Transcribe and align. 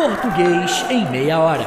Português 0.00 0.82
em 0.88 1.10
meia 1.10 1.38
hora. 1.38 1.66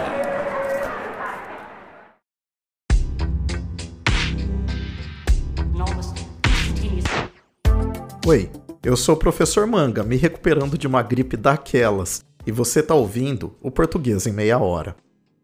Oi, 8.25 8.49
eu 8.81 8.97
sou 8.97 9.13
o 9.13 9.19
professor 9.19 9.67
Manga, 9.67 10.01
me 10.01 10.15
recuperando 10.15 10.79
de 10.79 10.87
uma 10.87 11.03
gripe 11.03 11.37
daquelas, 11.37 12.25
e 12.43 12.51
você 12.51 12.79
está 12.79 12.95
ouvindo 12.95 13.55
o 13.61 13.69
Português 13.69 14.25
em 14.25 14.31
meia 14.31 14.57
hora. 14.57 14.95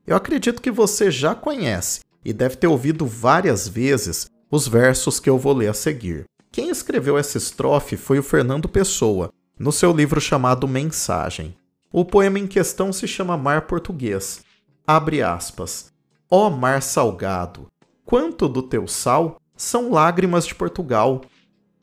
Eu 0.07 0.15
acredito 0.15 0.59
que 0.59 0.71
você 0.71 1.11
já 1.11 1.35
conhece 1.35 1.99
e 2.25 2.33
deve 2.33 2.55
ter 2.55 2.65
ouvido 2.65 3.05
várias 3.05 3.67
vezes 3.67 4.31
os 4.49 4.67
versos 4.67 5.19
que 5.19 5.29
eu 5.29 5.37
vou 5.37 5.53
ler 5.53 5.67
a 5.67 5.75
seguir. 5.75 6.23
Quem 6.51 6.71
escreveu 6.71 7.19
essa 7.19 7.37
estrofe 7.37 7.95
foi 7.95 8.17
o 8.17 8.23
Fernando 8.23 8.67
Pessoa, 8.67 9.31
no 9.59 9.71
seu 9.71 9.91
livro 9.91 10.19
chamado 10.19 10.67
Mensagem. 10.67 11.55
O 11.91 12.05
poema 12.05 12.37
em 12.37 12.45
questão 12.45 12.93
se 12.93 13.07
chama 13.07 13.35
Mar 13.35 13.63
Português. 13.63 14.43
Abre 14.85 15.23
aspas. 15.23 15.91
Ó 16.29 16.47
mar 16.49 16.83
salgado, 16.83 17.67
quanto 18.05 18.47
do 18.47 18.61
teu 18.61 18.87
sal 18.87 19.41
são 19.57 19.91
lágrimas 19.91 20.45
de 20.45 20.53
Portugal. 20.53 21.21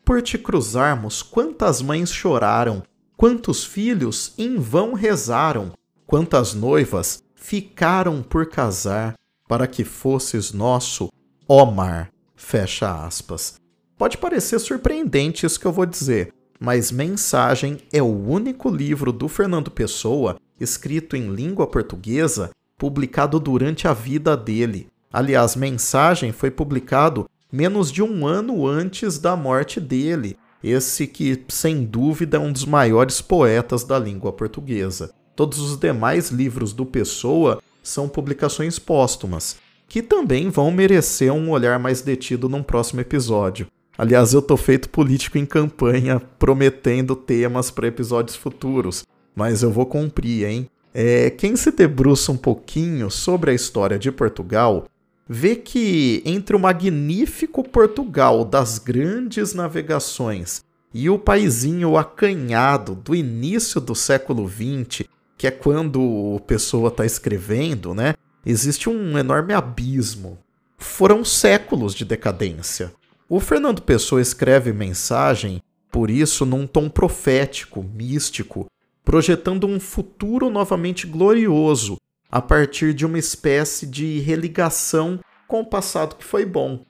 Por 0.04 0.22
te 0.22 0.38
cruzarmos, 0.38 1.24
quantas 1.24 1.82
mães 1.82 2.12
choraram, 2.12 2.84
quantos 3.16 3.64
filhos 3.64 4.32
em 4.38 4.56
vão 4.56 4.94
rezaram, 4.94 5.72
quantas 6.06 6.54
noivas 6.54 7.24
ficaram 7.34 8.22
por 8.22 8.48
casar, 8.48 9.16
para 9.48 9.66
que 9.66 9.84
fosses 9.84 10.52
nosso, 10.52 11.10
ó 11.48 11.66
mar. 11.66 12.12
Fecha 12.36 13.04
aspas. 13.04 13.60
Pode 13.98 14.18
parecer 14.18 14.60
surpreendente 14.60 15.44
isso 15.44 15.58
que 15.58 15.66
eu 15.66 15.72
vou 15.72 15.86
dizer, 15.86 16.32
mas 16.60 16.90
Mensagem 16.90 17.78
é 17.92 18.02
o 18.02 18.06
único 18.06 18.68
livro 18.68 19.12
do 19.12 19.28
Fernando 19.28 19.70
Pessoa 19.70 20.36
escrito 20.60 21.16
em 21.16 21.28
língua 21.34 21.66
portuguesa 21.66 22.50
publicado 22.78 23.38
durante 23.40 23.88
a 23.88 23.92
vida 23.92 24.36
dele. 24.36 24.88
Aliás, 25.12 25.56
Mensagem 25.56 26.32
foi 26.32 26.50
publicado 26.50 27.28
menos 27.50 27.90
de 27.90 28.02
um 28.02 28.26
ano 28.26 28.66
antes 28.66 29.18
da 29.18 29.36
morte 29.36 29.80
dele, 29.80 30.36
esse 30.62 31.06
que, 31.06 31.44
sem 31.48 31.84
dúvida, 31.84 32.36
é 32.36 32.40
um 32.40 32.52
dos 32.52 32.64
maiores 32.64 33.20
poetas 33.20 33.84
da 33.84 33.98
língua 33.98 34.32
portuguesa. 34.32 35.12
Todos 35.34 35.58
os 35.58 35.78
demais 35.78 36.30
livros 36.30 36.72
do 36.72 36.84
Pessoa 36.84 37.62
são 37.82 38.08
publicações 38.08 38.78
póstumas, 38.78 39.56
que 39.88 40.02
também 40.02 40.50
vão 40.50 40.70
merecer 40.70 41.32
um 41.32 41.50
olhar 41.50 41.78
mais 41.78 42.02
detido 42.02 42.48
num 42.48 42.62
próximo 42.62 43.00
episódio. 43.00 43.66
Aliás, 43.98 44.34
eu 44.34 44.42
tô 44.42 44.56
feito 44.56 44.90
político 44.90 45.38
em 45.38 45.46
campanha, 45.46 46.20
prometendo 46.38 47.16
temas 47.16 47.70
para 47.70 47.88
episódios 47.88 48.36
futuros, 48.36 49.04
mas 49.34 49.62
eu 49.62 49.70
vou 49.70 49.86
cumprir, 49.86 50.46
hein? 50.46 50.70
É, 50.92 51.30
quem 51.30 51.56
se 51.56 51.70
debruça 51.70 52.32
um 52.32 52.36
pouquinho 52.36 53.10
sobre 53.10 53.50
a 53.50 53.54
história 53.54 53.98
de 53.98 54.10
Portugal 54.10 54.86
vê 55.28 55.56
que 55.56 56.22
entre 56.24 56.54
o 56.56 56.58
magnífico 56.58 57.62
Portugal 57.62 58.44
das 58.44 58.78
grandes 58.78 59.52
navegações 59.52 60.62
e 60.94 61.10
o 61.10 61.18
paizinho 61.18 61.96
acanhado 61.96 62.94
do 62.94 63.14
início 63.14 63.80
do 63.80 63.94
século 63.94 64.48
XX, 64.48 65.06
que 65.36 65.46
é 65.46 65.50
quando 65.50 66.00
o 66.00 66.40
pessoa 66.40 66.88
está 66.88 67.04
escrevendo, 67.04 67.94
né? 67.94 68.14
Existe 68.44 68.88
um 68.88 69.18
enorme 69.18 69.52
abismo. 69.52 70.38
Foram 70.78 71.24
séculos 71.24 71.94
de 71.94 72.04
decadência. 72.04 72.92
O 73.28 73.40
Fernando 73.40 73.82
Pessoa 73.82 74.20
escreve 74.20 74.72
mensagem, 74.72 75.60
por 75.90 76.10
isso, 76.10 76.46
num 76.46 76.64
tom 76.64 76.88
profético, 76.88 77.82
místico, 77.82 78.70
projetando 79.04 79.66
um 79.66 79.80
futuro 79.80 80.48
novamente 80.48 81.08
glorioso 81.08 81.96
a 82.30 82.40
partir 82.40 82.94
de 82.94 83.04
uma 83.04 83.18
espécie 83.18 83.84
de 83.84 84.20
religação 84.20 85.18
com 85.48 85.60
o 85.60 85.66
passado 85.66 86.14
que 86.14 86.24
foi 86.24 86.46
bom. 86.46 86.86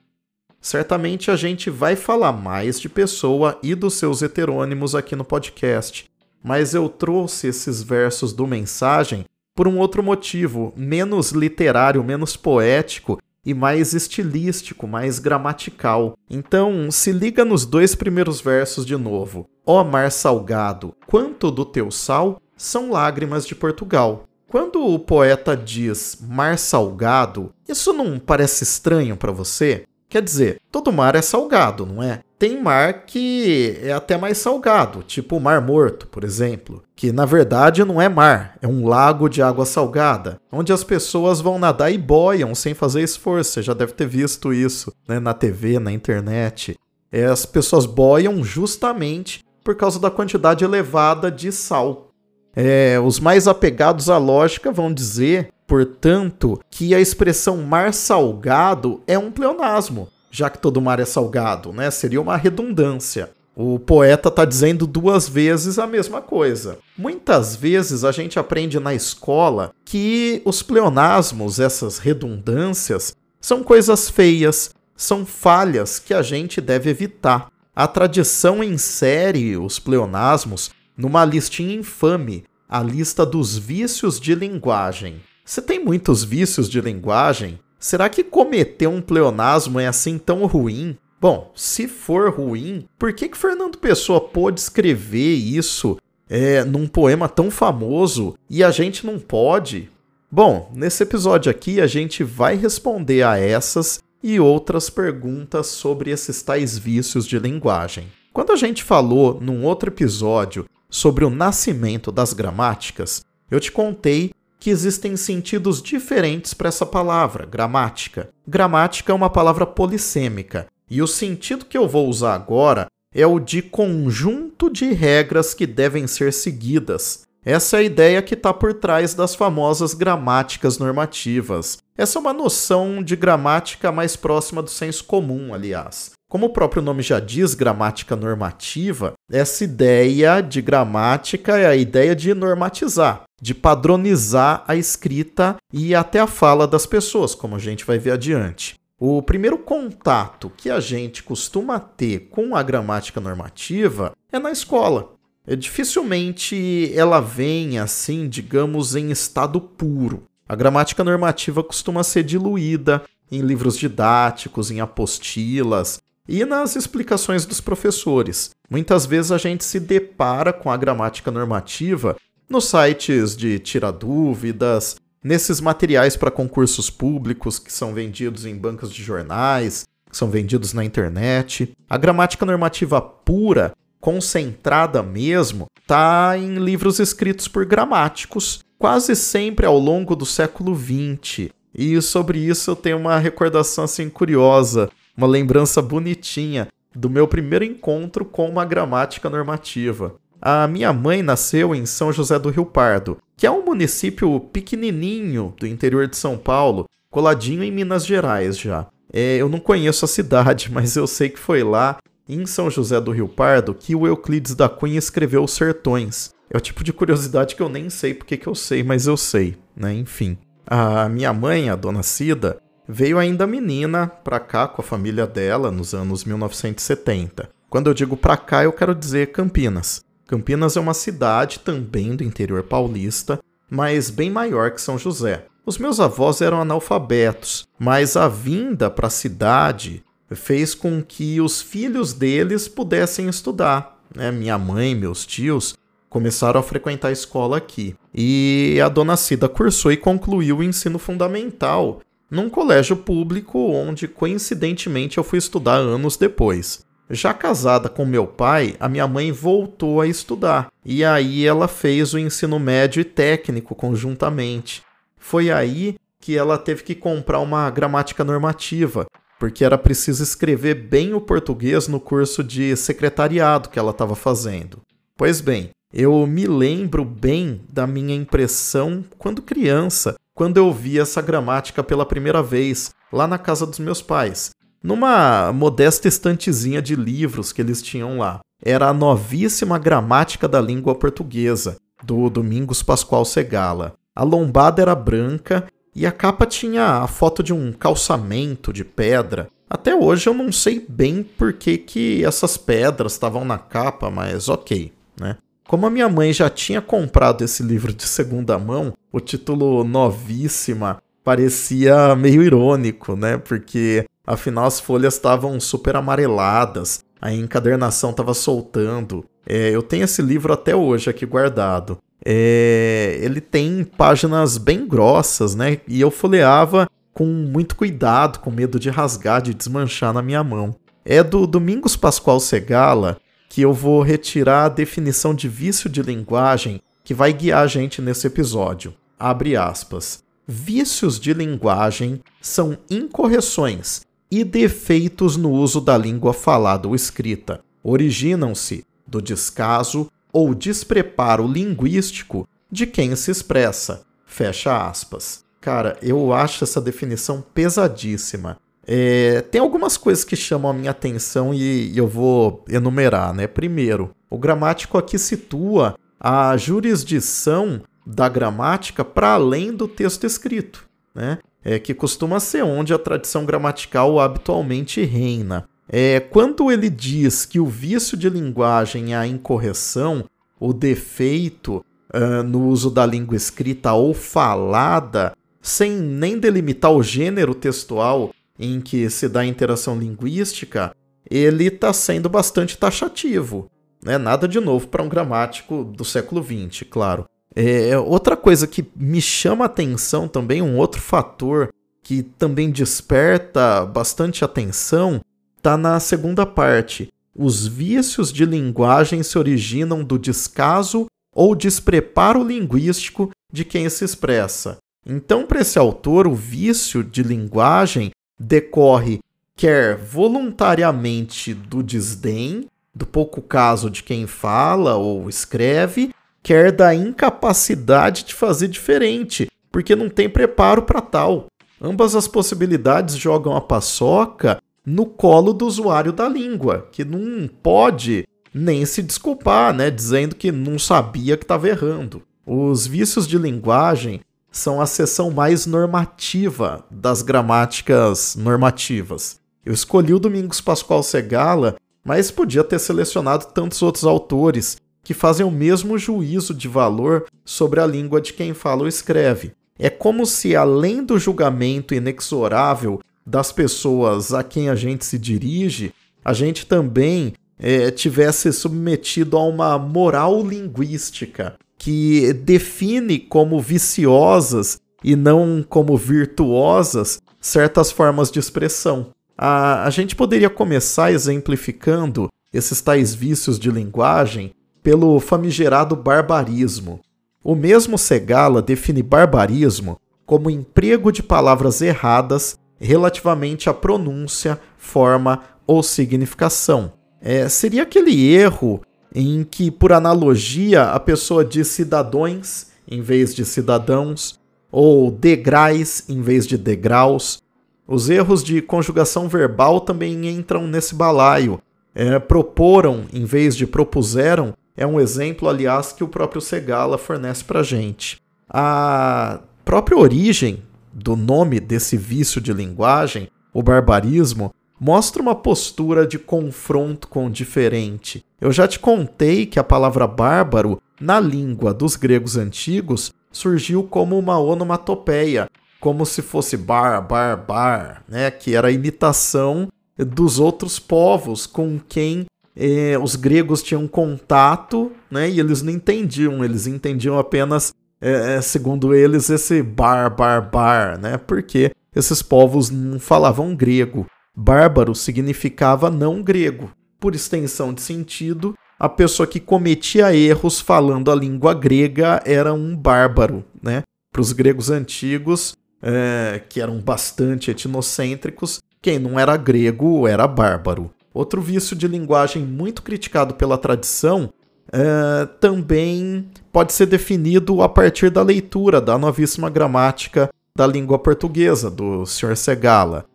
Certamente 0.61 1.31
a 1.31 1.35
gente 1.35 1.71
vai 1.71 1.95
falar 1.95 2.33
mais 2.33 2.79
de 2.79 2.87
Pessoa 2.87 3.57
e 3.63 3.73
dos 3.73 3.95
seus 3.95 4.21
heterônimos 4.21 4.93
aqui 4.93 5.15
no 5.15 5.25
podcast, 5.25 6.05
mas 6.43 6.75
eu 6.75 6.87
trouxe 6.87 7.47
esses 7.47 7.81
versos 7.81 8.31
do 8.31 8.45
Mensagem 8.45 9.25
por 9.55 9.67
um 9.67 9.79
outro 9.79 10.03
motivo, 10.03 10.71
menos 10.77 11.31
literário, 11.31 12.03
menos 12.03 12.37
poético 12.37 13.17
e 13.47 13.53
mais 13.53 13.93
estilístico, 13.93 14.85
mais 14.85 15.19
gramatical. 15.19 16.17
Então, 16.29 16.91
se 16.91 17.13
liga 17.13 17.45
nos 17.45 17.65
dois 17.65 17.95
primeiros 17.95 18.41
versos 18.41 18.85
de 18.85 18.97
novo. 18.97 19.47
Ó 19.65 19.85
mar 19.85 20.11
salgado, 20.11 20.93
quanto 21.07 21.49
do 21.49 21.63
teu 21.63 21.89
sal 21.89 22.41
são 22.57 22.91
lágrimas 22.91 23.47
de 23.47 23.55
Portugal. 23.55 24.25
Quando 24.49 24.85
o 24.85 24.99
poeta 24.99 25.55
diz 25.55 26.17
mar 26.27 26.57
salgado, 26.57 27.53
isso 27.69 27.93
não 27.93 28.19
parece 28.19 28.65
estranho 28.65 29.15
para 29.15 29.31
você? 29.31 29.85
Quer 30.09 30.21
dizer, 30.21 30.59
todo 30.69 30.91
mar 30.91 31.15
é 31.15 31.21
salgado, 31.21 31.85
não 31.85 32.03
é? 32.03 32.19
Tem 32.39 32.61
mar 32.61 33.05
que 33.05 33.79
é 33.81 33.91
até 33.91 34.15
mais 34.15 34.37
salgado, 34.37 35.01
tipo 35.01 35.37
o 35.37 35.39
Mar 35.39 35.59
Morto, 35.59 36.05
por 36.05 36.23
exemplo, 36.23 36.83
que 36.95 37.11
na 37.11 37.25
verdade 37.25 37.83
não 37.83 37.99
é 37.99 38.07
mar, 38.07 38.57
é 38.61 38.67
um 38.67 38.87
lago 38.87 39.27
de 39.27 39.41
água 39.41 39.65
salgada, 39.65 40.39
onde 40.51 40.71
as 40.71 40.83
pessoas 40.83 41.41
vão 41.41 41.57
nadar 41.57 41.91
e 41.91 41.97
boiam 41.97 42.53
sem 42.53 42.75
fazer 42.75 43.01
esforço. 43.01 43.53
Você 43.53 43.63
já 43.63 43.73
deve 43.73 43.93
ter 43.93 44.07
visto 44.07 44.53
isso 44.53 44.93
né, 45.07 45.19
na 45.19 45.33
TV, 45.33 45.79
na 45.79 45.91
internet. 45.91 46.77
É, 47.11 47.25
as 47.25 47.43
pessoas 47.43 47.87
boiam 47.87 48.43
justamente 48.43 49.43
por 49.63 49.75
causa 49.75 49.99
da 49.99 50.11
quantidade 50.11 50.63
elevada 50.63 51.31
de 51.31 51.51
sal. 51.51 52.11
É, 52.55 52.99
os 53.03 53.19
mais 53.19 53.47
apegados 53.47 54.11
à 54.11 54.17
lógica 54.19 54.71
vão 54.71 54.93
dizer 54.93 55.49
portanto, 55.67 56.59
que 56.71 56.95
a 56.95 56.99
expressão 56.99 57.57
mar 57.57 57.93
salgado 57.93 59.01
é 59.05 59.19
um 59.19 59.29
pleonasmo, 59.29 60.07
já 60.31 60.49
que 60.49 60.57
todo 60.57 60.81
mar 60.81 60.99
é 60.99 61.05
salgado, 61.05 61.71
né? 61.71 61.89
Seria 61.91 62.21
uma 62.21 62.37
redundância. 62.37 63.31
O 63.55 63.79
poeta 63.79 64.29
está 64.29 64.45
dizendo 64.45 64.85
duas 64.85 65.27
vezes 65.27 65.79
a 65.79 65.87
mesma 65.87 66.21
coisa. 66.21 66.77
Muitas 66.95 67.55
vezes 67.55 68.03
a 68.03 68.11
gente 68.11 68.37
aprende 68.37 68.79
na 68.79 68.93
escola 68.93 69.71
que 69.83 70.43
os 70.45 70.61
pleonasmos, 70.61 71.59
essas 71.59 71.97
redundâncias, 71.97 73.15
são 73.41 73.63
coisas 73.63 74.11
feias, 74.11 74.69
são 74.95 75.25
falhas 75.25 75.97
que 75.97 76.13
a 76.13 76.21
gente 76.21 76.61
deve 76.61 76.91
evitar. 76.91 77.49
A 77.75 77.87
tradição 77.87 78.63
insere 78.63 79.57
os 79.57 79.79
pleonasmos 79.79 80.69
numa 80.95 81.25
listinha 81.25 81.75
infame, 81.75 82.43
a 82.69 82.83
lista 82.83 83.25
dos 83.25 83.57
vícios 83.57 84.19
de 84.19 84.35
linguagem. 84.35 85.21
Você 85.43 85.61
tem 85.61 85.83
muitos 85.83 86.23
vícios 86.23 86.69
de 86.69 86.81
linguagem? 86.81 87.59
Será 87.79 88.09
que 88.09 88.23
cometer 88.23 88.87
um 88.87 89.01
pleonasmo 89.01 89.79
é 89.79 89.87
assim 89.87 90.17
tão 90.17 90.45
ruim? 90.45 90.97
Bom, 91.19 91.51
se 91.55 91.87
for 91.87 92.31
ruim, 92.31 92.87
por 92.97 93.13
que, 93.13 93.29
que 93.29 93.37
Fernando 93.37 93.77
Pessoa 93.77 94.21
pôde 94.21 94.59
escrever 94.59 95.33
isso 95.33 95.97
é, 96.29 96.63
num 96.63 96.87
poema 96.87 97.29
tão 97.29 97.49
famoso 97.49 98.35
e 98.49 98.63
a 98.63 98.71
gente 98.71 99.05
não 99.05 99.19
pode? 99.19 99.89
Bom, 100.29 100.71
nesse 100.75 101.03
episódio 101.03 101.49
aqui 101.49 101.79
a 101.79 101.87
gente 101.87 102.23
vai 102.23 102.55
responder 102.55 103.23
a 103.23 103.37
essas 103.37 103.99
e 104.21 104.39
outras 104.39 104.89
perguntas 104.89 105.67
sobre 105.67 106.11
esses 106.11 106.41
tais 106.41 106.77
vícios 106.77 107.25
de 107.25 107.39
linguagem. 107.39 108.07
Quando 108.33 108.51
a 108.51 108.55
gente 108.55 108.83
falou 108.83 109.39
num 109.39 109.63
outro 109.63 109.89
episódio 109.89 110.65
sobre 110.89 111.23
o 111.23 111.29
nascimento 111.29 112.11
das 112.11 112.33
gramáticas, 112.33 113.21
eu 113.49 113.59
te 113.59 113.71
contei 113.71 114.31
que 114.59 114.69
existem 114.69 115.15
sentidos 115.15 115.81
diferentes 115.81 116.53
para 116.53 116.69
essa 116.69 116.85
palavra, 116.85 117.45
gramática. 117.45 118.29
Gramática 118.47 119.11
é 119.11 119.15
uma 119.15 119.29
palavra 119.29 119.65
polissêmica, 119.65 120.67
e 120.89 121.01
o 121.01 121.07
sentido 121.07 121.65
que 121.65 121.77
eu 121.77 121.87
vou 121.87 122.07
usar 122.07 122.33
agora 122.33 122.87
é 123.13 123.25
o 123.25 123.39
de 123.39 123.61
conjunto 123.61 124.69
de 124.69 124.93
regras 124.93 125.53
que 125.53 125.65
devem 125.65 126.07
ser 126.07 126.33
seguidas. 126.33 127.23
Essa 127.43 127.77
é 127.77 127.79
a 127.79 127.83
ideia 127.83 128.21
que 128.21 128.33
está 128.33 128.53
por 128.53 128.73
trás 128.73 129.13
das 129.13 129.33
famosas 129.33 129.93
gramáticas 129.93 130.77
normativas. 130.77 131.77
Essa 131.97 132.19
é 132.19 132.21
uma 132.21 132.33
noção 132.33 133.01
de 133.01 133.15
gramática 133.15 133.91
mais 133.91 134.15
próxima 134.17 134.61
do 134.61 134.69
senso 134.69 135.05
comum, 135.05 135.53
aliás. 135.53 136.16
Como 136.29 136.47
o 136.47 136.49
próprio 136.49 136.81
nome 136.81 137.01
já 137.01 137.21
diz, 137.21 137.53
gramática 137.53 138.13
normativa, 138.13 139.13
essa 139.31 139.63
ideia 139.63 140.41
de 140.41 140.61
gramática 140.61 141.57
é 141.57 141.65
a 141.65 141.75
ideia 141.75 142.13
de 142.13 142.33
normatizar, 142.33 143.23
de 143.41 143.55
padronizar 143.55 144.61
a 144.67 144.75
escrita 144.75 145.55
e 145.71 145.95
até 145.95 146.19
a 146.19 146.27
fala 146.27 146.67
das 146.67 146.85
pessoas, 146.85 147.33
como 147.33 147.55
a 147.55 147.59
gente 147.59 147.85
vai 147.85 147.97
ver 147.97 148.11
adiante. 148.11 148.75
O 148.99 149.21
primeiro 149.21 149.57
contato 149.57 150.51
que 150.57 150.69
a 150.69 150.81
gente 150.81 151.23
costuma 151.23 151.79
ter 151.79 152.27
com 152.29 152.57
a 152.57 152.61
gramática 152.61 153.21
normativa 153.21 154.11
é 154.29 154.37
na 154.37 154.51
escola. 154.51 155.13
É, 155.45 155.55
dificilmente 155.55 156.91
ela 156.93 157.21
vem 157.21 157.79
assim, 157.79 158.27
digamos, 158.27 158.97
em 158.97 159.11
estado 159.11 159.61
puro. 159.61 160.23
A 160.49 160.55
gramática 160.55 161.05
normativa 161.05 161.63
costuma 161.63 162.03
ser 162.03 162.23
diluída 162.23 163.01
em 163.31 163.39
livros 163.39 163.77
didáticos, 163.77 164.71
em 164.71 164.81
apostilas, 164.81 165.99
e 166.27 166.43
nas 166.45 166.75
explicações 166.75 167.45
dos 167.45 167.61
professores. 167.61 168.51
Muitas 168.69 169.05
vezes 169.05 169.31
a 169.31 169.37
gente 169.37 169.63
se 169.63 169.79
depara 169.79 170.51
com 170.51 170.69
a 170.69 170.77
gramática 170.77 171.31
normativa 171.31 172.17
nos 172.49 172.65
sites 172.65 173.35
de 173.35 173.59
tira 173.59 173.91
dúvidas, 173.91 174.95
nesses 175.23 175.59
materiais 175.59 176.15
para 176.15 176.31
concursos 176.31 176.89
públicos 176.89 177.59
que 177.59 177.71
são 177.71 177.93
vendidos 177.93 178.45
em 178.45 178.55
bancas 178.55 178.91
de 178.91 179.03
jornais, 179.03 179.85
que 180.09 180.15
são 180.15 180.29
vendidos 180.29 180.73
na 180.73 180.83
internet. 180.83 181.73
A 181.89 181.97
gramática 181.97 182.45
normativa 182.45 183.01
pura, 183.01 183.73
concentrada 183.99 185.03
mesmo, 185.03 185.67
está 185.81 186.37
em 186.37 186.55
livros 186.55 186.99
escritos 186.99 187.47
por 187.47 187.65
gramáticos, 187.65 188.59
quase 188.77 189.15
sempre 189.15 189.65
ao 189.65 189.77
longo 189.77 190.15
do 190.15 190.25
século 190.25 190.75
XX. 190.75 191.49
E 191.73 192.01
sobre 192.01 192.39
isso 192.39 192.71
eu 192.71 192.75
tenho 192.75 192.97
uma 192.97 193.17
recordação 193.19 193.83
assim 193.83 194.09
curiosa, 194.09 194.89
uma 195.17 195.27
lembrança 195.27 195.81
bonitinha 195.81 196.67
do 196.95 197.09
meu 197.09 197.27
primeiro 197.27 197.65
encontro 197.65 198.23
com 198.23 198.47
uma 198.47 198.63
gramática 198.63 199.29
normativa. 199.29 200.15
A 200.39 200.67
minha 200.67 200.93
mãe 200.93 201.23
nasceu 201.23 201.73
em 201.73 201.85
São 201.85 202.13
José 202.13 202.37
do 202.37 202.49
Rio 202.49 202.65
Pardo, 202.65 203.17
que 203.35 203.47
é 203.47 203.51
um 203.51 203.65
município 203.65 204.39
pequenininho 204.39 205.53
do 205.59 205.65
interior 205.65 206.07
de 206.07 206.15
São 206.15 206.37
Paulo, 206.37 206.85
coladinho 207.09 207.63
em 207.63 207.71
Minas 207.71 208.05
Gerais 208.05 208.57
já. 208.57 208.87
É, 209.11 209.37
eu 209.37 209.49
não 209.49 209.59
conheço 209.59 210.05
a 210.05 210.07
cidade, 210.07 210.69
mas 210.73 210.95
eu 210.95 211.07
sei 211.07 211.29
que 211.29 211.39
foi 211.39 211.63
lá, 211.63 211.97
em 212.29 212.45
São 212.45 212.69
José 212.69 212.99
do 212.99 213.11
Rio 213.11 213.27
Pardo, 213.27 213.73
que 213.73 213.95
o 213.95 214.05
Euclides 214.05 214.53
da 214.53 214.69
Cunha 214.69 214.99
escreveu 214.99 215.43
Os 215.43 215.53
Sertões. 215.53 216.31
É 216.49 216.57
o 216.57 216.61
tipo 216.61 216.83
de 216.83 216.93
curiosidade 216.93 217.55
que 217.55 217.61
eu 217.61 217.69
nem 217.69 217.89
sei 217.89 218.13
porque 218.13 218.37
que 218.37 218.47
eu 218.47 218.55
sei, 218.55 218.83
mas 218.83 219.07
eu 219.07 219.17
sei, 219.17 219.57
né? 219.75 219.93
Enfim. 219.93 220.37
A 220.65 221.07
minha 221.09 221.33
mãe, 221.33 221.69
a 221.69 221.75
dona 221.75 222.03
Cida, 222.03 222.57
veio 222.87 223.17
ainda 223.19 223.45
menina 223.45 224.07
pra 224.07 224.39
cá 224.39 224.67
com 224.67 224.81
a 224.81 224.85
família 224.85 225.27
dela 225.27 225.71
nos 225.71 225.93
anos 225.93 226.23
1970. 226.23 227.49
Quando 227.69 227.89
eu 227.89 227.93
digo 227.93 228.15
pra 228.15 228.37
cá, 228.37 228.63
eu 228.63 228.71
quero 228.71 228.95
dizer 228.95 229.31
Campinas. 229.31 230.01
Campinas 230.25 230.77
é 230.77 230.79
uma 230.79 230.93
cidade 230.93 231.59
também 231.59 232.15
do 232.15 232.23
interior 232.23 232.63
paulista, 232.63 233.39
mas 233.69 234.09
bem 234.09 234.29
maior 234.29 234.71
que 234.71 234.81
São 234.81 234.97
José. 234.97 235.45
Os 235.65 235.77
meus 235.77 235.99
avós 235.99 236.39
eram 236.39 236.61
analfabetos, 236.61 237.67
mas 237.77 238.15
a 238.15 238.29
vinda 238.29 238.89
para 238.89 239.07
a 239.07 239.11
cidade 239.11 240.03
fez 240.31 240.73
com 240.73 241.01
que 241.01 241.41
os 241.41 241.61
filhos 241.61 242.13
deles 242.13 242.67
pudessem 242.67 243.27
estudar. 243.27 243.99
Né? 244.15 244.31
Minha 244.31 244.57
mãe, 244.57 244.95
meus 244.95 245.25
tios, 245.25 245.75
começaram 246.09 246.59
a 246.59 246.63
frequentar 246.63 247.09
a 247.09 247.13
escola 247.13 247.57
aqui. 247.57 247.95
E 248.13 248.79
a 248.83 248.87
dona 248.87 249.17
Cida 249.17 249.49
cursou 249.49 249.91
e 249.91 249.97
concluiu 249.97 250.57
o 250.57 250.63
ensino 250.63 250.97
fundamental 250.97 252.01
num 252.29 252.49
colégio 252.49 252.97
público 252.97 253.57
onde, 253.71 254.07
coincidentemente, 254.07 255.17
eu 255.17 255.23
fui 255.23 255.39
estudar 255.39 255.75
anos 255.75 256.17
depois. 256.17 256.85
Já 257.09 257.33
casada 257.33 257.87
com 257.87 258.05
meu 258.05 258.27
pai, 258.27 258.75
a 258.79 258.89
minha 258.89 259.07
mãe 259.07 259.31
voltou 259.31 260.01
a 260.01 260.07
estudar. 260.07 260.67
E 260.83 261.05
aí 261.05 261.45
ela 261.45 261.67
fez 261.67 262.13
o 262.13 262.19
ensino 262.19 262.59
médio 262.59 262.99
e 262.99 263.05
técnico 263.05 263.73
conjuntamente. 263.73 264.83
Foi 265.17 265.49
aí 265.49 265.95
que 266.19 266.37
ela 266.37 266.57
teve 266.57 266.83
que 266.83 266.93
comprar 266.93 267.39
uma 267.39 267.69
gramática 267.69 268.23
normativa, 268.25 269.05
porque 269.39 269.63
era 269.63 269.77
preciso 269.77 270.21
escrever 270.21 270.73
bem 270.73 271.13
o 271.13 271.21
português 271.21 271.87
no 271.87 271.99
curso 271.99 272.43
de 272.43 272.75
secretariado 272.75 273.69
que 273.69 273.79
ela 273.79 273.91
estava 273.91 274.15
fazendo. 274.15 274.81
Pois 275.15 275.39
bem, 275.39 275.69
eu 275.93 276.27
me 276.27 276.45
lembro 276.45 277.05
bem 277.05 277.61
da 277.69 277.87
minha 277.87 278.13
impressão 278.13 279.05
quando 279.17 279.41
criança, 279.41 280.15
quando 280.37 280.57
eu 280.57 280.71
vi 280.71 280.99
essa 280.99 281.19
gramática 281.19 281.83
pela 281.83 282.05
primeira 282.05 282.43
vez, 282.43 282.91
lá 283.11 283.27
na 283.27 283.39
casa 283.39 283.65
dos 283.65 283.79
meus 283.79 284.03
pais 284.03 284.51
numa 284.83 285.51
modesta 285.51 286.07
estantezinha 286.07 286.79
de 286.79 286.95
livros 286.95 287.51
que 287.51 287.59
eles 287.59 287.81
tinham 287.81 288.19
lá. 288.19 288.39
Era 288.63 288.87
a 288.87 288.93
novíssima 288.93 289.79
gramática 289.79 290.47
da 290.47 290.61
língua 290.61 290.93
portuguesa, 290.93 291.77
do 292.03 292.29
Domingos 292.29 292.83
Pascoal 292.83 293.25
Segala. 293.25 293.95
A 294.15 294.23
lombada 294.23 294.79
era 294.79 294.93
branca 294.93 295.67
e 295.95 296.05
a 296.05 296.11
capa 296.11 296.45
tinha 296.45 297.01
a 297.01 297.07
foto 297.07 297.41
de 297.41 297.51
um 297.51 297.73
calçamento 297.73 298.71
de 298.71 298.85
pedra. 298.85 299.49
Até 299.67 299.95
hoje 299.95 300.29
eu 300.29 300.35
não 300.35 300.51
sei 300.51 300.85
bem 300.87 301.23
por 301.23 301.53
que, 301.53 301.79
que 301.79 302.23
essas 302.23 302.57
pedras 302.57 303.13
estavam 303.13 303.43
na 303.43 303.57
capa, 303.57 304.11
mas 304.11 304.47
ok, 304.47 304.93
né? 305.19 305.37
Como 305.67 305.85
a 305.85 305.89
minha 305.89 306.09
mãe 306.09 306.31
já 306.31 306.49
tinha 306.49 306.81
comprado 306.81 307.43
esse 307.43 307.61
livro 307.61 307.93
de 307.93 308.03
segunda 308.03 308.57
mão, 308.57 308.93
o 309.11 309.19
título 309.19 309.83
Novíssima 309.83 311.01
parecia 311.23 312.15
meio 312.15 312.41
irônico, 312.41 313.15
né? 313.15 313.37
Porque 313.37 314.05
Afinal, 314.27 314.65
as 314.65 314.77
folhas 314.77 315.13
estavam 315.13 315.57
super 315.57 315.95
amareladas, 315.95 316.99
a 317.21 317.31
encadernação 317.31 318.09
estava 318.09 318.33
soltando. 318.33 319.23
É, 319.45 319.69
eu 319.69 319.81
tenho 319.81 320.03
esse 320.03 320.21
livro 320.21 320.51
até 320.51 320.75
hoje 320.75 321.09
aqui 321.09 321.25
guardado. 321.25 321.97
É, 322.25 323.17
ele 323.21 323.39
tem 323.39 323.85
páginas 323.85 324.57
bem 324.57 324.85
grossas, 324.85 325.55
né? 325.55 325.79
E 325.87 326.01
eu 326.01 326.11
folheava 326.11 326.89
com 327.13 327.23
muito 327.25 327.77
cuidado, 327.77 328.39
com 328.39 328.51
medo 328.51 328.77
de 328.77 328.89
rasgar, 328.89 329.41
de 329.41 329.53
desmanchar 329.53 330.13
na 330.13 330.21
minha 330.21 330.43
mão. 330.43 330.75
É 331.05 331.23
do 331.23 331.47
Domingos 331.47 331.95
Pascoal 331.95 332.41
Segala 332.41 333.17
que 333.49 333.61
eu 333.61 333.73
vou 333.73 334.01
retirar 334.01 334.65
a 334.65 334.69
definição 334.69 335.33
de 335.33 335.47
vício 335.47 335.89
de 335.89 336.01
linguagem 336.01 336.81
que 337.03 337.13
vai 337.13 337.31
guiar 337.31 337.63
a 337.63 337.67
gente 337.67 338.01
nesse 338.01 338.27
episódio. 338.27 338.93
Abre 339.19 339.55
aspas. 339.55 340.23
Vícios 340.47 341.19
de 341.19 341.33
linguagem 341.33 342.21
são 342.41 342.77
incorreções 342.89 344.01
e 344.29 344.43
defeitos 344.43 345.37
no 345.37 345.51
uso 345.51 345.81
da 345.81 345.97
língua 345.97 346.33
falada 346.33 346.87
ou 346.87 346.95
escrita 346.95 347.61
originam-se 347.89 348.85
do 349.07 349.21
descaso 349.21 350.11
ou 350.33 350.53
despreparo 350.53 351.47
linguístico 351.47 352.47
de 352.69 352.85
quem 352.85 353.15
se 353.15 353.31
expressa. 353.31 354.05
Fecha 354.25 354.89
aspas. 354.89 355.45
Cara, 355.61 355.97
eu 356.01 356.33
acho 356.33 356.65
essa 356.65 356.81
definição 356.81 357.41
pesadíssima. 357.53 358.57
É, 358.87 359.41
tem 359.41 359.59
algumas 359.59 359.97
coisas 359.97 360.23
que 360.23 360.35
chamam 360.35 360.71
a 360.71 360.73
minha 360.73 360.91
atenção 360.91 361.53
e, 361.53 361.91
e 361.91 361.97
eu 361.97 362.07
vou 362.07 362.63
enumerar, 362.69 363.33
né? 363.33 363.45
Primeiro, 363.45 364.11
o 364.29 364.37
gramático 364.37 364.97
aqui 364.97 365.19
situa 365.19 365.95
a 366.19 366.55
jurisdição 366.55 367.81
da 368.05 368.29
gramática 368.29 369.03
para 369.03 369.33
além 369.33 369.73
do 369.73 369.87
texto 369.87 370.25
escrito, 370.25 370.87
né? 371.13 371.39
é, 371.67 371.77
que 371.77 371.93
costuma 371.93 372.39
ser 372.39 372.63
onde 372.63 372.93
a 372.93 372.97
tradição 372.97 373.45
gramatical 373.45 374.21
habitualmente 374.21 375.03
reina. 375.03 375.67
É, 375.89 376.21
quando 376.21 376.71
ele 376.71 376.89
diz 376.89 377.45
que 377.45 377.59
o 377.59 377.65
vício 377.65 378.17
de 378.17 378.29
linguagem 378.29 379.13
é 379.13 379.17
a 379.17 379.27
incorreção, 379.27 380.23
o 380.57 380.71
defeito 380.71 381.83
uh, 382.13 382.41
no 382.41 382.67
uso 382.67 382.89
da 382.89 383.05
língua 383.05 383.35
escrita 383.35 383.91
ou 383.91 384.13
falada, 384.13 385.33
sem 385.61 385.91
nem 385.91 386.39
delimitar 386.39 386.91
o 386.91 387.03
gênero 387.03 387.53
textual 387.53 388.31
em 388.59 388.81
que 388.81 389.09
se 389.09 389.27
dá 389.27 389.45
interação 389.45 389.97
linguística, 389.97 390.95
ele 391.29 391.65
está 391.65 391.91
sendo 391.93 392.29
bastante 392.29 392.77
taxativo. 392.77 393.69
Né? 394.03 394.17
Nada 394.17 394.47
de 394.47 394.59
novo 394.59 394.87
para 394.87 395.03
um 395.03 395.09
gramático 395.09 395.83
do 395.83 396.05
século 396.05 396.43
XX, 396.43 396.83
claro. 396.89 397.25
É, 397.55 397.97
outra 397.97 398.37
coisa 398.37 398.67
que 398.67 398.85
me 398.95 399.21
chama 399.21 399.65
a 399.65 399.67
atenção 399.67 400.27
também, 400.27 400.61
um 400.61 400.77
outro 400.77 401.01
fator 401.01 401.69
que 402.03 402.21
também 402.23 402.69
desperta 402.69 403.85
bastante 403.85 404.45
atenção, 404.45 405.21
está 405.57 405.75
na 405.75 405.99
segunda 405.99 406.45
parte. 406.45 407.11
Os 407.35 407.67
vícios 407.67 408.31
de 408.31 408.45
linguagem 408.45 409.21
se 409.23 409.37
originam 409.37 410.03
do 410.03 410.17
descaso 410.17 411.07
ou 411.35 411.55
despreparo 411.55 412.43
linguístico 412.43 413.31
de 413.51 413.65
quem 413.65 413.89
se 413.89 414.05
expressa. 414.05 414.77
Então, 415.05 415.45
para 415.45 415.61
esse 415.61 415.77
autor, 415.77 416.27
o 416.27 416.35
vício 416.35 417.03
de 417.03 417.23
linguagem 417.23 418.11
decorre 418.39 419.19
quer 419.57 419.97
voluntariamente 419.97 421.53
do 421.53 421.81
desdém, 421.81 422.67
do 422.93 423.07
pouco 423.07 423.41
caso 423.41 423.89
de 423.89 424.03
quem 424.03 424.27
fala 424.27 424.95
ou 424.95 425.27
escreve, 425.27 426.13
quer 426.43 426.71
da 426.71 426.93
incapacidade 426.93 428.23
de 428.23 428.35
fazer 428.35 428.67
diferente, 428.67 429.49
porque 429.71 429.95
não 429.95 430.09
tem 430.09 430.29
preparo 430.29 430.83
para 430.83 431.01
tal. 431.01 431.47
Ambas 431.81 432.15
as 432.15 432.27
possibilidades 432.27 433.17
jogam 433.17 433.55
a 433.55 433.61
paçoca 433.61 434.61
no 434.85 435.05
colo 435.05 435.51
do 435.51 435.65
usuário 435.65 436.13
da 436.13 436.29
língua, 436.29 436.87
que 436.91 437.03
não 437.03 437.49
pode 437.61 438.27
nem 438.53 438.85
se 438.85 439.03
desculpar, 439.03 439.73
né, 439.73 439.91
dizendo 439.91 440.35
que 440.35 440.51
não 440.51 440.79
sabia 440.79 441.35
que 441.35 441.43
estava 441.43 441.67
errando. 441.67 442.21
Os 442.45 442.87
vícios 442.87 443.27
de 443.27 443.37
linguagem 443.37 444.21
são 444.57 444.81
a 444.81 444.87
seção 444.87 445.29
mais 445.29 445.65
normativa 445.65 446.83
das 446.89 447.21
gramáticas 447.21 448.35
normativas. 448.35 449.39
Eu 449.63 449.73
escolhi 449.73 450.13
o 450.13 450.19
Domingos 450.19 450.59
Pascoal 450.59 451.03
Segala, 451.03 451.75
mas 452.03 452.31
podia 452.31 452.63
ter 452.63 452.79
selecionado 452.79 453.47
tantos 453.53 453.81
outros 453.81 454.03
autores 454.03 454.77
que 455.03 455.13
fazem 455.13 455.45
o 455.45 455.51
mesmo 455.51 455.97
juízo 455.97 456.53
de 456.53 456.67
valor 456.67 457.25
sobre 457.45 457.79
a 457.79 457.85
língua 457.85 458.19
de 458.19 458.33
quem 458.33 458.53
fala 458.53 458.81
ou 458.81 458.87
escreve. 458.87 459.53
É 459.77 459.89
como 459.89 460.25
se, 460.25 460.55
além 460.55 461.03
do 461.03 461.19
julgamento 461.19 461.93
inexorável 461.93 462.99
das 463.25 463.51
pessoas 463.51 464.33
a 464.33 464.43
quem 464.43 464.69
a 464.69 464.75
gente 464.75 465.05
se 465.05 465.19
dirige, 465.19 465.93
a 466.25 466.33
gente 466.33 466.65
também 466.65 467.33
é, 467.59 467.91
tivesse 467.91 468.51
submetido 468.51 469.37
a 469.37 469.43
uma 469.43 469.77
moral 469.77 470.43
linguística 470.43 471.57
que 471.87 472.33
define 472.33 473.17
como 473.17 473.61
viciosas 473.61 474.77
e 475.01 475.15
não 475.15 475.63
como 475.63 475.95
virtuosas 475.95 477.21
certas 477.39 477.93
formas 477.93 478.29
de 478.29 478.39
expressão. 478.39 479.11
A, 479.37 479.85
a 479.85 479.89
gente 479.89 480.13
poderia 480.13 480.49
começar 480.49 481.13
exemplificando 481.13 482.27
esses 482.53 482.81
tais 482.81 483.15
vícios 483.15 483.57
de 483.57 483.71
linguagem 483.71 484.51
pelo 484.83 485.17
famigerado 485.21 485.95
barbarismo. 485.95 486.99
O 487.41 487.55
mesmo 487.55 487.97
Segala 487.97 488.61
define 488.61 489.01
barbarismo 489.01 489.97
como 490.25 490.49
emprego 490.49 491.09
de 491.09 491.23
palavras 491.23 491.79
erradas 491.79 492.59
relativamente 492.77 493.69
à 493.69 493.73
pronúncia, 493.73 494.59
forma 494.77 495.41
ou 495.65 495.81
significação. 495.81 496.91
É, 497.21 497.47
seria 497.47 497.83
aquele 497.83 498.29
erro 498.29 498.81
em 499.19 499.43
que, 499.43 499.71
por 499.71 499.91
analogia, 499.91 500.91
a 500.91 500.99
pessoa 500.99 501.43
diz 501.43 501.69
cidadãos 501.69 502.67
em 502.87 503.01
vez 503.01 503.33
de 503.33 503.43
cidadãos, 503.43 504.39
ou 504.71 505.09
degrais 505.09 506.05
em 506.07 506.21
vez 506.21 506.45
de 506.45 506.55
degraus. 506.55 507.41
Os 507.87 508.09
erros 508.09 508.43
de 508.43 508.61
conjugação 508.61 509.27
verbal 509.27 509.81
também 509.81 510.27
entram 510.29 510.67
nesse 510.67 510.93
balaio. 510.93 511.59
É, 511.95 512.19
proporam 512.19 513.05
em 513.11 513.25
vez 513.25 513.55
de 513.55 513.65
propuseram 513.65 514.53
é 514.75 514.85
um 514.85 514.99
exemplo, 514.99 515.49
aliás, 515.49 515.91
que 515.91 516.03
o 516.03 516.07
próprio 516.07 516.39
Segala 516.39 516.99
fornece 516.99 517.43
para 517.43 517.63
gente. 517.63 518.21
A 518.47 519.39
própria 519.65 519.97
origem 519.97 520.61
do 520.93 521.15
nome 521.15 521.59
desse 521.59 521.97
vício 521.97 522.39
de 522.39 522.53
linguagem, 522.53 523.27
o 523.51 523.63
barbarismo, 523.63 524.53
mostra 524.79 525.21
uma 525.21 525.35
postura 525.35 526.05
de 526.05 526.19
confronto 526.19 527.07
com 527.07 527.27
o 527.27 527.31
diferente. 527.31 528.23
Eu 528.39 528.51
já 528.51 528.67
te 528.67 528.79
contei 528.79 529.45
que 529.45 529.59
a 529.59 529.63
palavra 529.63 530.07
bárbaro, 530.07 530.81
na 530.99 531.19
língua 531.19 531.73
dos 531.73 531.95
gregos 531.95 532.37
antigos, 532.37 533.11
surgiu 533.31 533.83
como 533.83 534.17
uma 534.17 534.39
onomatopeia, 534.39 535.47
como 535.79 536.05
se 536.05 536.21
fosse 536.21 536.57
bar, 536.57 537.01
bar, 537.01 537.37
bar, 537.45 538.03
né? 538.07 538.31
que 538.31 538.55
era 538.55 538.67
a 538.67 538.71
imitação 538.71 539.67
dos 539.97 540.39
outros 540.39 540.79
povos 540.79 541.47
com 541.47 541.79
quem 541.79 542.25
eh, 542.55 542.97
os 542.97 543.15
gregos 543.15 543.61
tinham 543.61 543.87
contato, 543.87 544.91
né, 545.11 545.29
e 545.29 545.39
eles 545.39 545.61
não 545.61 545.71
entendiam, 545.71 546.43
eles 546.43 546.65
entendiam 546.65 547.17
apenas, 547.17 547.71
eh, 548.01 548.41
segundo 548.41 548.95
eles, 548.95 549.29
esse 549.29 549.61
bar, 549.61 550.15
bar, 550.15 550.49
bar, 550.49 550.99
né, 550.99 551.17
porque 551.17 551.71
esses 551.95 552.21
povos 552.21 552.69
não 552.69 552.99
falavam 552.99 553.55
grego. 553.55 554.07
Bárbaro 554.39 554.93
significava 554.93 555.89
não 555.89 556.21
grego. 556.21 556.71
Por 556.99 557.15
extensão 557.15 557.73
de 557.73 557.81
sentido, 557.81 558.53
a 558.79 558.87
pessoa 558.87 559.25
que 559.25 559.39
cometia 559.39 560.15
erros 560.15 560.59
falando 560.61 561.09
a 561.09 561.15
língua 561.15 561.55
grega 561.55 562.21
era 562.23 562.53
um 562.53 562.75
bárbaro, 562.75 563.43
né? 563.59 563.81
Para 564.11 564.21
os 564.21 564.31
gregos 564.33 564.69
antigos, 564.69 565.55
é, 565.81 566.39
que 566.47 566.61
eram 566.61 566.79
bastante 566.79 567.49
etnocêntricos, 567.49 568.59
quem 568.79 568.99
não 568.99 569.19
era 569.19 569.35
grego 569.35 570.07
era 570.07 570.27
bárbaro. 570.27 570.91
Outro 571.11 571.41
vício 571.41 571.75
de 571.75 571.87
linguagem 571.87 572.45
muito 572.45 572.83
criticado 572.83 573.33
pela 573.33 573.57
tradição 573.57 574.31
é, 574.71 575.25
também 575.39 576.29
pode 576.51 576.73
ser 576.73 576.85
definido 576.85 577.63
a 577.63 577.69
partir 577.69 578.11
da 578.11 578.21
leitura 578.21 578.79
da 578.79 578.99
novíssima 578.99 579.49
gramática 579.49 580.29
da 580.55 580.67
língua 580.67 580.99
portuguesa, 580.99 581.71
do 581.71 582.05
Sr. 582.05 582.35
Segala, 582.35 583.05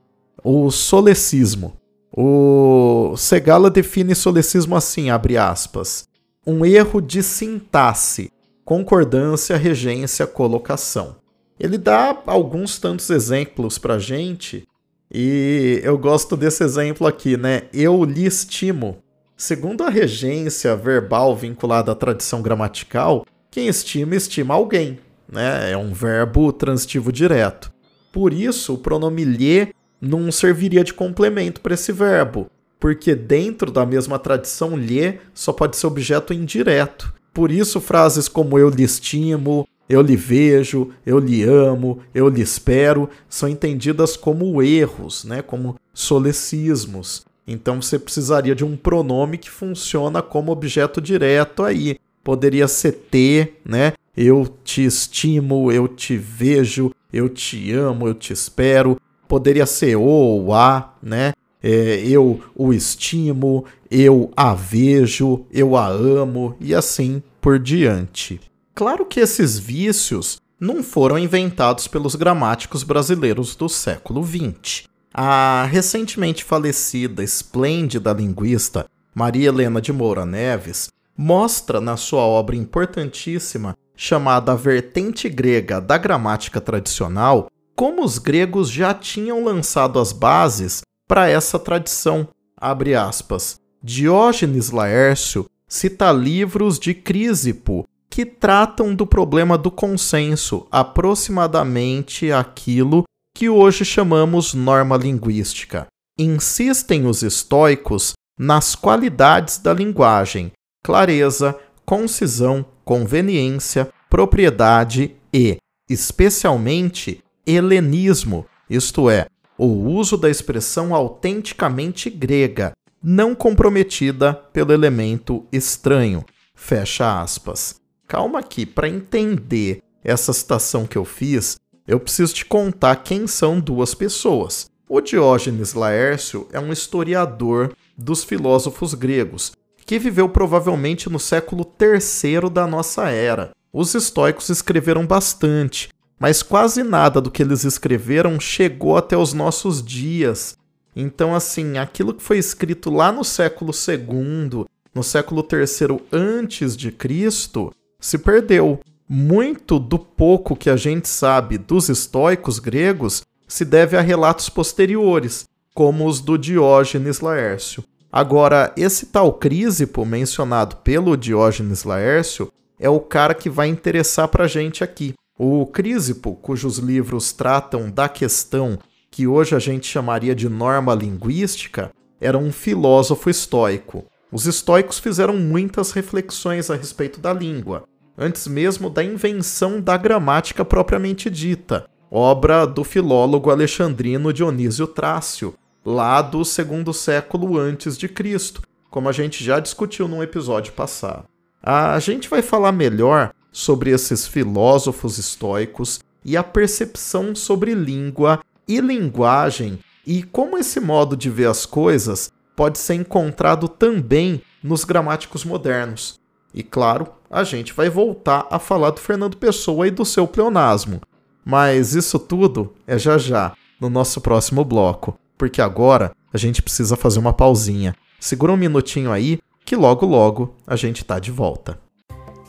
o 0.42 0.70
solecismo. 0.70 1.76
O 2.14 3.14
Segala 3.16 3.70
define 3.70 4.14
solecismo 4.14 4.76
assim, 4.76 5.10
abre 5.10 5.36
aspas, 5.36 6.06
um 6.46 6.64
erro 6.64 7.00
de 7.00 7.22
sintaxe, 7.22 8.30
concordância, 8.64 9.56
regência, 9.56 10.26
colocação. 10.26 11.16
Ele 11.58 11.78
dá 11.78 12.20
alguns 12.26 12.78
tantos 12.78 13.08
exemplos 13.10 13.78
para 13.78 13.98
gente 13.98 14.66
e 15.14 15.80
eu 15.84 15.98
gosto 15.98 16.36
desse 16.36 16.64
exemplo 16.64 17.06
aqui, 17.06 17.36
né? 17.36 17.64
Eu 17.72 18.02
lhe 18.04 18.24
estimo. 18.24 18.98
Segundo 19.36 19.84
a 19.84 19.90
regência 19.90 20.74
verbal 20.74 21.36
vinculada 21.36 21.92
à 21.92 21.94
tradição 21.94 22.40
gramatical, 22.40 23.26
quem 23.50 23.68
estima, 23.68 24.16
estima 24.16 24.54
alguém, 24.54 24.98
né? 25.30 25.72
É 25.72 25.76
um 25.76 25.92
verbo 25.92 26.52
transitivo 26.52 27.12
direto. 27.12 27.72
Por 28.10 28.32
isso, 28.32 28.74
o 28.74 28.78
pronome 28.78 29.24
lhe 29.24 29.68
não 30.02 30.32
serviria 30.32 30.82
de 30.82 30.92
complemento 30.92 31.60
para 31.60 31.74
esse 31.74 31.92
verbo, 31.92 32.50
porque 32.80 33.14
dentro 33.14 33.70
da 33.70 33.86
mesma 33.86 34.18
tradição 34.18 34.76
lhe 34.76 35.20
só 35.32 35.52
pode 35.52 35.76
ser 35.76 35.86
objeto 35.86 36.34
indireto. 36.34 37.14
Por 37.32 37.52
isso, 37.52 37.80
frases 37.80 38.26
como 38.26 38.58
eu 38.58 38.68
lhe 38.68 38.82
estimo, 38.82 39.66
eu 39.88 40.02
lhe 40.02 40.16
vejo, 40.16 40.90
eu 41.06 41.18
lhe 41.18 41.44
amo, 41.44 42.00
eu 42.12 42.28
lhe 42.28 42.42
espero, 42.42 43.08
são 43.28 43.48
entendidas 43.48 44.16
como 44.16 44.60
erros, 44.62 45.24
né? 45.24 45.40
como 45.40 45.76
solecismos. 45.94 47.24
Então 47.46 47.80
você 47.80 47.98
precisaria 47.98 48.54
de 48.54 48.64
um 48.64 48.76
pronome 48.76 49.38
que 49.38 49.50
funciona 49.50 50.20
como 50.20 50.52
objeto 50.52 51.00
direto 51.00 51.62
aí. 51.62 51.98
Poderia 52.24 52.68
ser 52.68 52.92
te, 53.10 53.54
né? 53.64 53.94
Eu 54.16 54.46
te 54.62 54.84
estimo, 54.84 55.72
eu 55.72 55.88
te 55.88 56.16
vejo, 56.16 56.92
eu 57.12 57.28
te 57.28 57.72
amo, 57.72 58.06
eu 58.06 58.14
te 58.14 58.32
espero. 58.32 58.98
Poderia 59.32 59.64
ser 59.64 59.96
o 59.96 60.02
ou 60.02 60.52
a, 60.52 60.92
né? 61.02 61.32
É, 61.62 62.02
eu 62.06 62.38
o 62.54 62.70
estimo, 62.70 63.64
eu 63.90 64.30
a 64.36 64.52
vejo, 64.52 65.46
eu 65.50 65.74
a 65.74 65.86
amo 65.86 66.54
e 66.60 66.74
assim 66.74 67.22
por 67.40 67.58
diante. 67.58 68.38
Claro 68.74 69.06
que 69.06 69.20
esses 69.20 69.58
vícios 69.58 70.38
não 70.60 70.82
foram 70.82 71.18
inventados 71.18 71.88
pelos 71.88 72.14
gramáticos 72.14 72.82
brasileiros 72.82 73.56
do 73.56 73.70
século 73.70 74.22
XX. 74.22 74.84
A 75.14 75.66
recentemente 75.70 76.44
falecida 76.44 77.24
esplêndida 77.24 78.12
linguista 78.12 78.84
Maria 79.14 79.48
Helena 79.48 79.80
de 79.80 79.94
Moura 79.94 80.26
Neves 80.26 80.88
mostra 81.16 81.80
na 81.80 81.96
sua 81.96 82.20
obra 82.20 82.54
importantíssima 82.54 83.78
chamada 83.96 84.54
Vertente 84.54 85.26
Grega 85.30 85.80
da 85.80 85.96
Gramática 85.96 86.60
Tradicional 86.60 87.48
como 87.82 88.04
os 88.04 88.16
gregos 88.16 88.70
já 88.70 88.94
tinham 88.94 89.42
lançado 89.42 89.98
as 89.98 90.12
bases 90.12 90.82
para 91.08 91.28
essa 91.28 91.58
tradição. 91.58 92.28
Abre 92.56 92.94
aspas. 92.94 93.56
Diógenes 93.82 94.70
Laércio 94.70 95.46
cita 95.66 96.12
livros 96.12 96.78
de 96.78 96.94
Crísipo 96.94 97.84
que 98.08 98.24
tratam 98.24 98.94
do 98.94 99.04
problema 99.04 99.58
do 99.58 99.68
consenso, 99.68 100.64
aproximadamente 100.70 102.30
aquilo 102.30 103.02
que 103.34 103.48
hoje 103.48 103.84
chamamos 103.84 104.54
norma 104.54 104.96
linguística. 104.96 105.88
Insistem 106.16 107.04
os 107.04 107.24
estoicos 107.24 108.12
nas 108.38 108.76
qualidades 108.76 109.58
da 109.58 109.74
linguagem: 109.74 110.52
clareza, 110.84 111.58
concisão, 111.84 112.64
conveniência, 112.84 113.92
propriedade 114.08 115.16
e, 115.34 115.56
especialmente, 115.90 117.20
helenismo, 117.46 118.46
isto 118.68 119.10
é, 119.10 119.26
o 119.58 119.66
uso 119.66 120.16
da 120.16 120.30
expressão 120.30 120.94
autenticamente 120.94 122.08
grega, 122.08 122.72
não 123.02 123.34
comprometida 123.34 124.34
pelo 124.34 124.72
elemento 124.72 125.46
estranho. 125.52 126.24
Fecha 126.54 127.20
aspas 127.20 127.82
calma 128.12 128.40
aqui, 128.40 128.66
para 128.66 128.90
entender 128.90 129.80
essa 130.04 130.34
citação 130.34 130.86
que 130.86 130.98
eu 130.98 131.04
fiz, 131.04 131.56
eu 131.88 131.98
preciso 131.98 132.34
te 132.34 132.44
contar 132.44 132.96
quem 132.96 133.26
são 133.26 133.58
duas 133.58 133.94
pessoas. 133.94 134.66
O 134.86 135.00
Diógenes 135.00 135.72
Laércio 135.72 136.46
é 136.52 136.60
um 136.60 136.70
historiador 136.70 137.72
dos 137.96 138.22
filósofos 138.22 138.92
gregos, 138.92 139.52
que 139.86 139.98
viveu 139.98 140.28
provavelmente 140.28 141.08
no 141.08 141.18
século 141.18 141.64
III 141.80 142.50
da 142.50 142.66
nossa 142.66 143.08
era. 143.08 143.52
Os 143.72 143.94
estoicos 143.94 144.50
escreveram 144.50 145.06
bastante, 145.06 145.88
mas 146.22 146.40
quase 146.40 146.84
nada 146.84 147.20
do 147.20 147.32
que 147.32 147.42
eles 147.42 147.64
escreveram 147.64 148.38
chegou 148.38 148.96
até 148.96 149.16
os 149.16 149.32
nossos 149.32 149.82
dias. 149.82 150.56
Então, 150.94 151.34
assim, 151.34 151.78
aquilo 151.78 152.14
que 152.14 152.22
foi 152.22 152.38
escrito 152.38 152.90
lá 152.90 153.10
no 153.10 153.24
século 153.24 153.72
II, 153.72 154.64
no 154.94 155.02
século 155.02 155.44
III 155.44 156.00
antes 156.12 156.76
de 156.76 156.92
Cristo, 156.92 157.74
se 157.98 158.18
perdeu. 158.18 158.78
Muito 159.08 159.80
do 159.80 159.98
pouco 159.98 160.54
que 160.54 160.70
a 160.70 160.76
gente 160.76 161.08
sabe 161.08 161.58
dos 161.58 161.88
estoicos 161.88 162.60
gregos 162.60 163.22
se 163.48 163.64
deve 163.64 163.96
a 163.96 164.00
relatos 164.00 164.48
posteriores, 164.48 165.48
como 165.74 166.06
os 166.06 166.20
do 166.20 166.38
Diógenes 166.38 167.18
Laércio. 167.18 167.82
Agora, 168.12 168.72
esse 168.76 169.06
tal 169.06 169.32
Crísipo 169.32 170.06
mencionado 170.06 170.76
pelo 170.76 171.16
Diógenes 171.16 171.82
Laércio 171.82 172.52
é 172.78 172.88
o 172.88 173.00
cara 173.00 173.34
que 173.34 173.50
vai 173.50 173.66
interessar 173.66 174.28
para 174.28 174.44
a 174.44 174.48
gente 174.48 174.84
aqui. 174.84 175.14
O 175.38 175.64
Crísipo, 175.66 176.34
cujos 176.34 176.76
livros 176.76 177.32
tratam 177.32 177.90
da 177.90 178.06
questão 178.06 178.78
que 179.10 179.26
hoje 179.26 179.56
a 179.56 179.58
gente 179.58 179.86
chamaria 179.86 180.34
de 180.34 180.46
norma 180.46 180.94
linguística, 180.94 181.90
era 182.20 182.36
um 182.36 182.52
filósofo 182.52 183.30
estoico. 183.30 184.04
Os 184.30 184.46
estoicos 184.46 184.98
fizeram 184.98 185.36
muitas 185.36 185.92
reflexões 185.92 186.70
a 186.70 186.76
respeito 186.76 187.18
da 187.18 187.32
língua, 187.32 187.84
antes 188.16 188.46
mesmo 188.46 188.90
da 188.90 189.02
invenção 189.02 189.80
da 189.80 189.96
gramática 189.96 190.64
propriamente 190.64 191.30
dita, 191.30 191.86
obra 192.10 192.66
do 192.66 192.84
filólogo 192.84 193.50
alexandrino 193.50 194.34
Dionísio 194.34 194.86
Trácio, 194.86 195.54
lá 195.84 196.20
do 196.20 196.44
segundo 196.44 196.92
século 196.92 197.58
antes 197.58 197.96
de 197.96 198.06
Cristo, 198.06 198.62
como 198.90 199.08
a 199.08 199.12
gente 199.12 199.42
já 199.42 199.58
discutiu 199.58 200.06
num 200.06 200.22
episódio 200.22 200.74
passado. 200.74 201.24
A 201.62 201.98
gente 201.98 202.28
vai 202.28 202.42
falar 202.42 202.72
melhor 202.72 203.32
sobre 203.52 203.90
esses 203.90 204.26
filósofos 204.26 205.18
estoicos 205.18 206.00
e 206.24 206.36
a 206.36 206.42
percepção 206.42 207.34
sobre 207.34 207.74
língua 207.74 208.40
e 208.66 208.80
linguagem 208.80 209.78
e 210.06 210.22
como 210.22 210.58
esse 210.58 210.80
modo 210.80 211.16
de 211.16 211.30
ver 211.30 211.48
as 211.48 211.66
coisas 211.66 212.32
pode 212.56 212.78
ser 212.78 212.94
encontrado 212.94 213.68
também 213.68 214.42
nos 214.62 214.84
gramáticos 214.84 215.44
modernos. 215.44 216.20
E 216.54 216.62
claro, 216.62 217.08
a 217.30 217.44
gente 217.44 217.72
vai 217.72 217.88
voltar 217.88 218.46
a 218.50 218.58
falar 218.58 218.90
do 218.90 219.00
Fernando 219.00 219.36
Pessoa 219.36 219.86
e 219.86 219.90
do 219.90 220.04
seu 220.04 220.26
pleonasmo. 220.26 221.00
Mas 221.44 221.94
isso 221.94 222.18
tudo 222.18 222.72
é 222.86 222.98
já 222.98 223.18
já, 223.18 223.52
no 223.80 223.90
nosso 223.90 224.20
próximo 224.20 224.64
bloco, 224.64 225.18
porque 225.36 225.60
agora 225.60 226.12
a 226.32 226.38
gente 226.38 226.62
precisa 226.62 226.96
fazer 226.96 227.18
uma 227.18 227.32
pausinha. 227.32 227.96
Segura 228.20 228.52
um 228.52 228.56
minutinho 228.56 229.10
aí, 229.10 229.40
que 229.64 229.74
logo 229.74 230.06
logo 230.06 230.54
a 230.66 230.76
gente 230.76 231.04
tá 231.04 231.18
de 231.18 231.30
volta. 231.30 231.80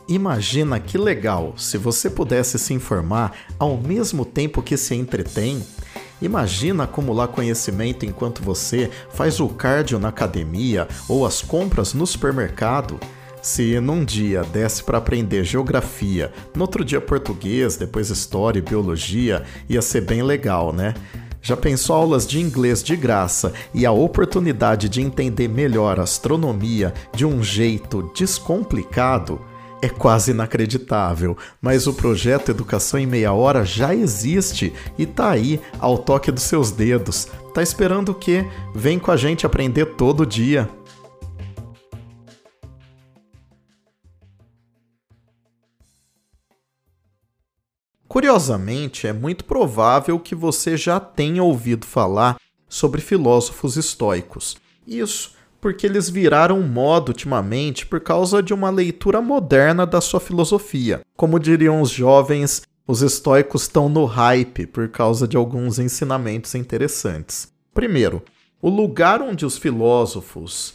Imagina 0.07 0.79
que 0.79 0.97
legal 0.97 1.53
se 1.57 1.77
você 1.77 2.09
pudesse 2.09 2.59
se 2.59 2.73
informar 2.73 3.31
ao 3.57 3.77
mesmo 3.77 4.25
tempo 4.25 4.61
que 4.61 4.75
se 4.75 4.95
entretém. 4.95 5.63
Imagina 6.21 6.83
acumular 6.83 7.27
conhecimento 7.29 8.05
enquanto 8.05 8.43
você 8.43 8.89
faz 9.09 9.39
o 9.39 9.47
cardio 9.47 9.99
na 9.99 10.09
academia 10.09 10.87
ou 11.07 11.25
as 11.25 11.41
compras 11.41 11.93
no 11.93 12.05
supermercado. 12.05 12.99
Se 13.41 13.79
num 13.79 14.05
dia 14.05 14.41
desse 14.43 14.83
para 14.83 14.97
aprender 14.97 15.43
geografia, 15.43 16.31
no 16.55 16.61
outro 16.61 16.83
dia 16.83 17.01
português, 17.01 17.75
depois 17.75 18.09
história 18.09 18.59
e 18.59 18.61
biologia, 18.61 19.43
ia 19.67 19.81
ser 19.81 20.01
bem 20.01 20.21
legal, 20.23 20.71
né? 20.71 20.93
Já 21.41 21.57
pensou 21.57 21.97
aulas 21.97 22.25
de 22.25 22.39
inglês 22.39 22.81
de 22.81 22.95
graça 22.95 23.51
e 23.73 23.85
a 23.85 23.91
oportunidade 23.91 24.87
de 24.87 25.01
entender 25.01 25.49
melhor 25.49 25.99
astronomia 25.99 26.93
de 27.13 27.25
um 27.25 27.43
jeito 27.43 28.09
descomplicado? 28.15 29.52
É 29.83 29.89
quase 29.89 30.31
inacreditável, 30.31 31.37
mas 31.61 31.87
o 31.87 31.93
projeto 31.93 32.49
Educação 32.49 32.97
em 32.97 33.05
Meia 33.05 33.33
Hora 33.33 33.65
já 33.65 33.93
existe 33.93 34.71
e 34.97 35.05
tá 35.05 35.31
aí 35.31 35.59
ao 35.77 35.97
toque 35.97 36.31
dos 36.31 36.43
seus 36.43 36.71
dedos. 36.71 37.27
Tá 37.53 37.61
esperando 37.61 38.13
o 38.13 38.15
quê? 38.15 38.49
Vem 38.73 38.97
com 38.97 39.11
a 39.11 39.17
gente 39.17 39.45
aprender 39.45 39.87
todo 39.97 40.25
dia. 40.25 40.69
Curiosamente, 48.07 49.05
é 49.05 49.11
muito 49.11 49.43
provável 49.43 50.17
que 50.17 50.33
você 50.33 50.77
já 50.77 50.97
tenha 50.97 51.43
ouvido 51.43 51.85
falar 51.85 52.37
sobre 52.69 53.01
filósofos 53.01 53.75
estoicos. 53.75 54.55
Isso 54.87 55.35
porque 55.63 55.87
eles 55.87 56.09
viraram 56.09 56.61
moda 56.61 57.11
ultimamente 57.11 57.85
por 57.85 58.01
causa 58.01 58.43
de 58.43 58.53
uma 58.53 58.69
leitura 58.69 59.21
moderna 59.21 59.85
da 59.85 60.01
sua 60.01 60.19
filosofia. 60.19 60.99
Como 61.15 61.39
diriam 61.39 61.79
os 61.79 61.89
jovens, 61.89 62.63
os 62.85 63.01
estoicos 63.01 63.61
estão 63.61 63.87
no 63.87 64.03
hype 64.03 64.67
por 64.67 64.89
causa 64.89 65.25
de 65.25 65.37
alguns 65.37 65.79
ensinamentos 65.79 66.53
interessantes. 66.53 67.47
Primeiro, 67.73 68.21
o 68.61 68.67
lugar 68.67 69.21
onde 69.21 69.45
os 69.45 69.57
filósofos 69.57 70.73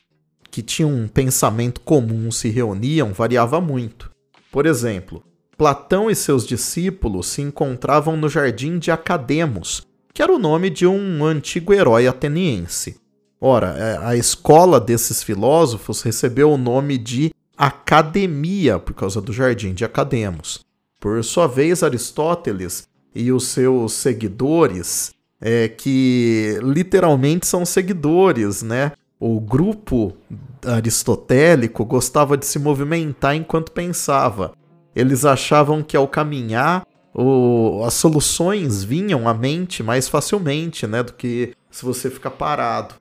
que 0.51 0.63
tinham 0.63 0.91
um 0.91 1.07
pensamento 1.07 1.83
comum 1.83 2.31
se 2.31 2.49
reuniam 2.49 3.13
variava 3.13 3.61
muito. 3.61 4.11
Por 4.51 4.65
exemplo, 4.65 5.23
Platão 5.55 6.11
e 6.11 6.15
seus 6.15 6.47
discípulos 6.47 7.27
se 7.27 7.43
encontravam 7.43 8.17
no 8.17 8.27
Jardim 8.27 8.79
de 8.79 8.91
Academos, 8.91 9.83
que 10.15 10.23
era 10.23 10.33
o 10.33 10.39
nome 10.39 10.71
de 10.71 10.87
um 10.87 11.27
antigo 11.27 11.75
herói 11.75 12.07
ateniense. 12.07 12.99
Ora, 13.41 13.69
é, 13.79 13.99
a 14.03 14.17
escola 14.17 14.81
desses 14.81 15.23
filósofos 15.23 16.03
recebeu 16.03 16.51
o 16.51 16.59
nome 16.59 16.99
de 16.99 17.33
Academia 17.57 18.79
por 18.79 18.95
causa 18.95 19.21
do 19.21 19.33
Jardim 19.33 19.73
de 19.73 19.85
Academos. 19.85 20.65
Por 21.01 21.23
sua 21.23 21.47
vez, 21.47 21.83
Aristóteles 21.83 22.89
e 23.15 23.31
os 23.31 23.47
seus 23.47 23.93
seguidores, 23.93 25.13
é, 25.41 25.69
que 25.69 26.59
literalmente 26.63 27.47
são 27.47 27.65
seguidores, 27.65 28.63
né? 28.63 28.93
O 29.21 29.41
grupo 29.41 30.17
aristotélico 30.65 31.85
gostava 31.85 32.37
de 32.37 32.47
se 32.47 32.59
movimentar 32.59 33.35
enquanto 33.35 33.73
pensava. 33.73 34.53
Eles 34.95 35.25
achavam 35.25 35.83
que 35.83 35.97
ao 35.97 36.09
caminhar 36.09 36.85
o, 37.15 37.83
as 37.85 37.95
soluções 37.95 38.83
vinham 38.85 39.29
à 39.29 39.35
mente 39.35 39.83
mais 39.83 40.09
facilmente, 40.09 40.87
né, 40.87 41.03
do 41.03 41.13
que 41.13 41.53
se 41.71 41.85
você 41.85 42.11
ficar 42.11 42.31
parado. 42.31 42.95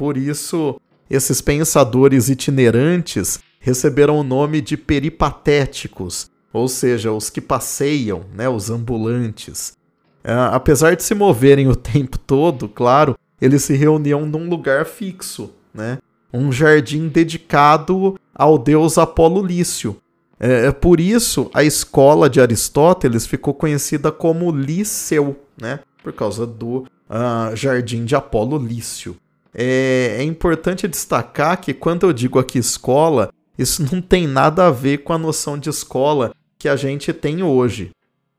Por 0.00 0.16
isso, 0.16 0.80
esses 1.10 1.42
pensadores 1.42 2.30
itinerantes 2.30 3.38
receberam 3.60 4.18
o 4.18 4.22
nome 4.22 4.62
de 4.62 4.74
peripatéticos, 4.74 6.30
ou 6.54 6.68
seja, 6.68 7.12
os 7.12 7.28
que 7.28 7.38
passeiam, 7.38 8.22
né, 8.34 8.48
os 8.48 8.70
ambulantes. 8.70 9.76
É, 10.24 10.32
apesar 10.32 10.96
de 10.96 11.02
se 11.02 11.14
moverem 11.14 11.68
o 11.68 11.76
tempo 11.76 12.18
todo, 12.18 12.66
claro, 12.66 13.14
eles 13.38 13.62
se 13.62 13.76
reuniam 13.76 14.24
num 14.24 14.48
lugar 14.48 14.86
fixo, 14.86 15.50
né? 15.74 15.98
Um 16.32 16.50
jardim 16.50 17.08
dedicado 17.08 18.18
ao 18.34 18.56
deus 18.56 18.96
Apolo 18.96 19.44
Lício, 19.44 20.00
é, 20.40 20.68
é, 20.68 20.72
por 20.72 20.98
isso 20.98 21.50
a 21.52 21.62
escola 21.62 22.30
de 22.30 22.40
Aristóteles 22.40 23.26
ficou 23.26 23.52
conhecida 23.52 24.10
como 24.10 24.50
Liceu, 24.50 25.36
né? 25.60 25.80
Por 26.02 26.14
causa 26.14 26.46
do 26.46 26.86
uh, 27.10 27.54
jardim 27.54 28.06
de 28.06 28.16
Apolo 28.16 28.56
Lício. 28.56 29.14
É, 29.54 30.16
é 30.18 30.22
importante 30.22 30.88
destacar 30.88 31.60
que 31.60 31.74
quando 31.74 32.06
eu 32.06 32.12
digo 32.12 32.38
aqui 32.38 32.58
escola, 32.58 33.32
isso 33.58 33.82
não 33.92 34.00
tem 34.00 34.26
nada 34.26 34.66
a 34.66 34.70
ver 34.70 34.98
com 34.98 35.12
a 35.12 35.18
noção 35.18 35.58
de 35.58 35.68
escola 35.68 36.32
que 36.58 36.68
a 36.68 36.76
gente 36.76 37.12
tem 37.12 37.42
hoje. 37.42 37.90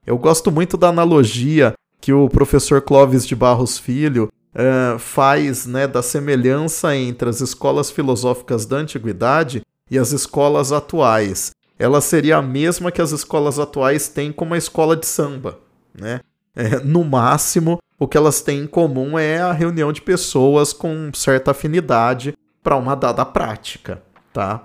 Eu 0.06 0.18
gosto 0.18 0.52
muito 0.52 0.78
da 0.78 0.90
analogia 0.90 1.74
que 2.00 2.12
o 2.12 2.28
professor 2.30 2.82
Clóvis 2.82 3.26
de 3.28 3.36
Barros 3.36 3.78
Filho 3.78 4.32
uh, 4.56 4.98
faz 4.98 5.66
né, 5.66 5.88
da 5.88 6.02
semelhança 6.02 6.96
entre 6.96 7.30
as 7.30 7.42
escolas 7.42 7.92
filosóficas 7.92 8.66
da 8.66 8.78
antiguidade 8.78 9.62
e 9.90 10.00
as 10.00 10.12
escolas 10.12 10.72
atuais 10.72 11.52
ela 11.82 12.00
seria 12.00 12.38
a 12.38 12.42
mesma 12.44 12.92
que 12.92 13.02
as 13.02 13.12
escolas 13.12 13.58
atuais 13.58 14.08
têm 14.08 14.32
com 14.32 14.46
uma 14.46 14.58
escola 14.58 14.96
de 14.96 15.08
samba, 15.08 15.58
né? 16.00 16.22
É, 16.56 16.80
no 16.80 17.04
máximo, 17.04 17.80
o 17.98 18.08
que 18.08 18.18
elas 18.18 18.42
têm 18.42 18.62
em 18.62 18.68
comum 18.68 19.18
é 19.18 19.40
a 19.40 19.54
reunião 19.54 19.92
de 19.94 20.02
pessoas 20.02 20.74
com 20.74 21.12
certa 21.14 21.52
afinidade 21.52 22.34
para 22.62 22.76
uma 22.76 22.96
dada 22.96 23.26
prática, 23.26 24.02
tá? 24.34 24.62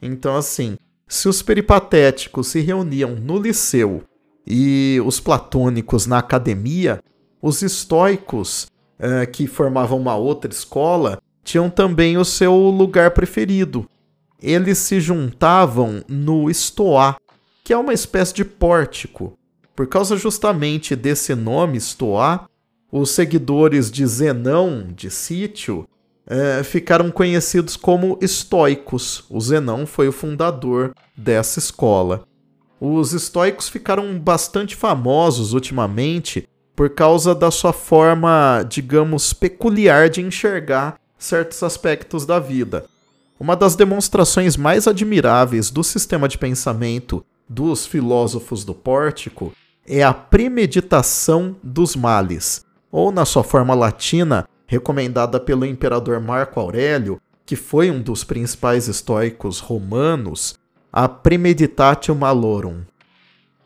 Então, 0.00 0.36
assim, 0.36 0.76
se 1.06 1.28
os 1.28 1.40
peripatéticos 1.40 2.48
se 2.48 2.60
reuniam 2.60 3.14
no 3.14 3.38
liceu 3.38 4.02
e 4.46 5.00
os 5.04 5.20
platônicos 5.20 6.06
na 6.06 6.18
academia, 6.18 7.00
os 7.40 7.62
estoicos, 7.62 8.66
é, 8.98 9.24
que 9.26 9.46
formavam 9.46 9.98
uma 9.98 10.16
outra 10.16 10.50
escola, 10.50 11.20
tinham 11.44 11.70
também 11.70 12.18
o 12.18 12.24
seu 12.24 12.54
lugar 12.54 13.12
preferido, 13.12 13.88
eles 14.42 14.78
se 14.78 15.00
juntavam 15.00 16.02
no 16.08 16.50
Estoá, 16.50 17.16
que 17.64 17.72
é 17.72 17.76
uma 17.76 17.92
espécie 17.92 18.34
de 18.34 18.44
pórtico. 18.44 19.37
Por 19.78 19.86
causa 19.86 20.16
justamente 20.16 20.96
desse 20.96 21.36
nome 21.36 21.78
Estoá, 21.78 22.48
os 22.90 23.10
seguidores 23.10 23.92
de 23.92 24.04
Zenão 24.04 24.88
de 24.92 25.08
Sítio 25.08 25.88
é, 26.26 26.64
ficaram 26.64 27.12
conhecidos 27.12 27.76
como 27.76 28.18
estoicos. 28.20 29.24
O 29.30 29.40
Zenão 29.40 29.86
foi 29.86 30.08
o 30.08 30.12
fundador 30.12 30.92
dessa 31.16 31.60
escola. 31.60 32.24
Os 32.80 33.12
estoicos 33.12 33.68
ficaram 33.68 34.18
bastante 34.18 34.74
famosos 34.74 35.52
ultimamente 35.52 36.48
por 36.74 36.90
causa 36.90 37.32
da 37.32 37.52
sua 37.52 37.72
forma, 37.72 38.66
digamos, 38.68 39.32
peculiar 39.32 40.10
de 40.10 40.20
enxergar 40.20 40.98
certos 41.16 41.62
aspectos 41.62 42.26
da 42.26 42.40
vida. 42.40 42.86
Uma 43.38 43.54
das 43.54 43.76
demonstrações 43.76 44.56
mais 44.56 44.88
admiráveis 44.88 45.70
do 45.70 45.84
sistema 45.84 46.26
de 46.26 46.36
pensamento 46.36 47.24
dos 47.48 47.86
filósofos 47.86 48.64
do 48.64 48.74
pórtico 48.74 49.52
é 49.88 50.02
a 50.02 50.12
premeditação 50.12 51.56
dos 51.62 51.96
males, 51.96 52.64
ou 52.92 53.10
na 53.10 53.24
sua 53.24 53.42
forma 53.42 53.74
latina, 53.74 54.46
recomendada 54.66 55.40
pelo 55.40 55.64
imperador 55.64 56.20
Marco 56.20 56.60
Aurélio, 56.60 57.20
que 57.46 57.56
foi 57.56 57.90
um 57.90 58.00
dos 58.00 58.22
principais 58.22 58.88
estoicos 58.88 59.58
romanos, 59.58 60.58
a 60.92 61.08
premeditatio 61.08 62.14
malorum. 62.14 62.82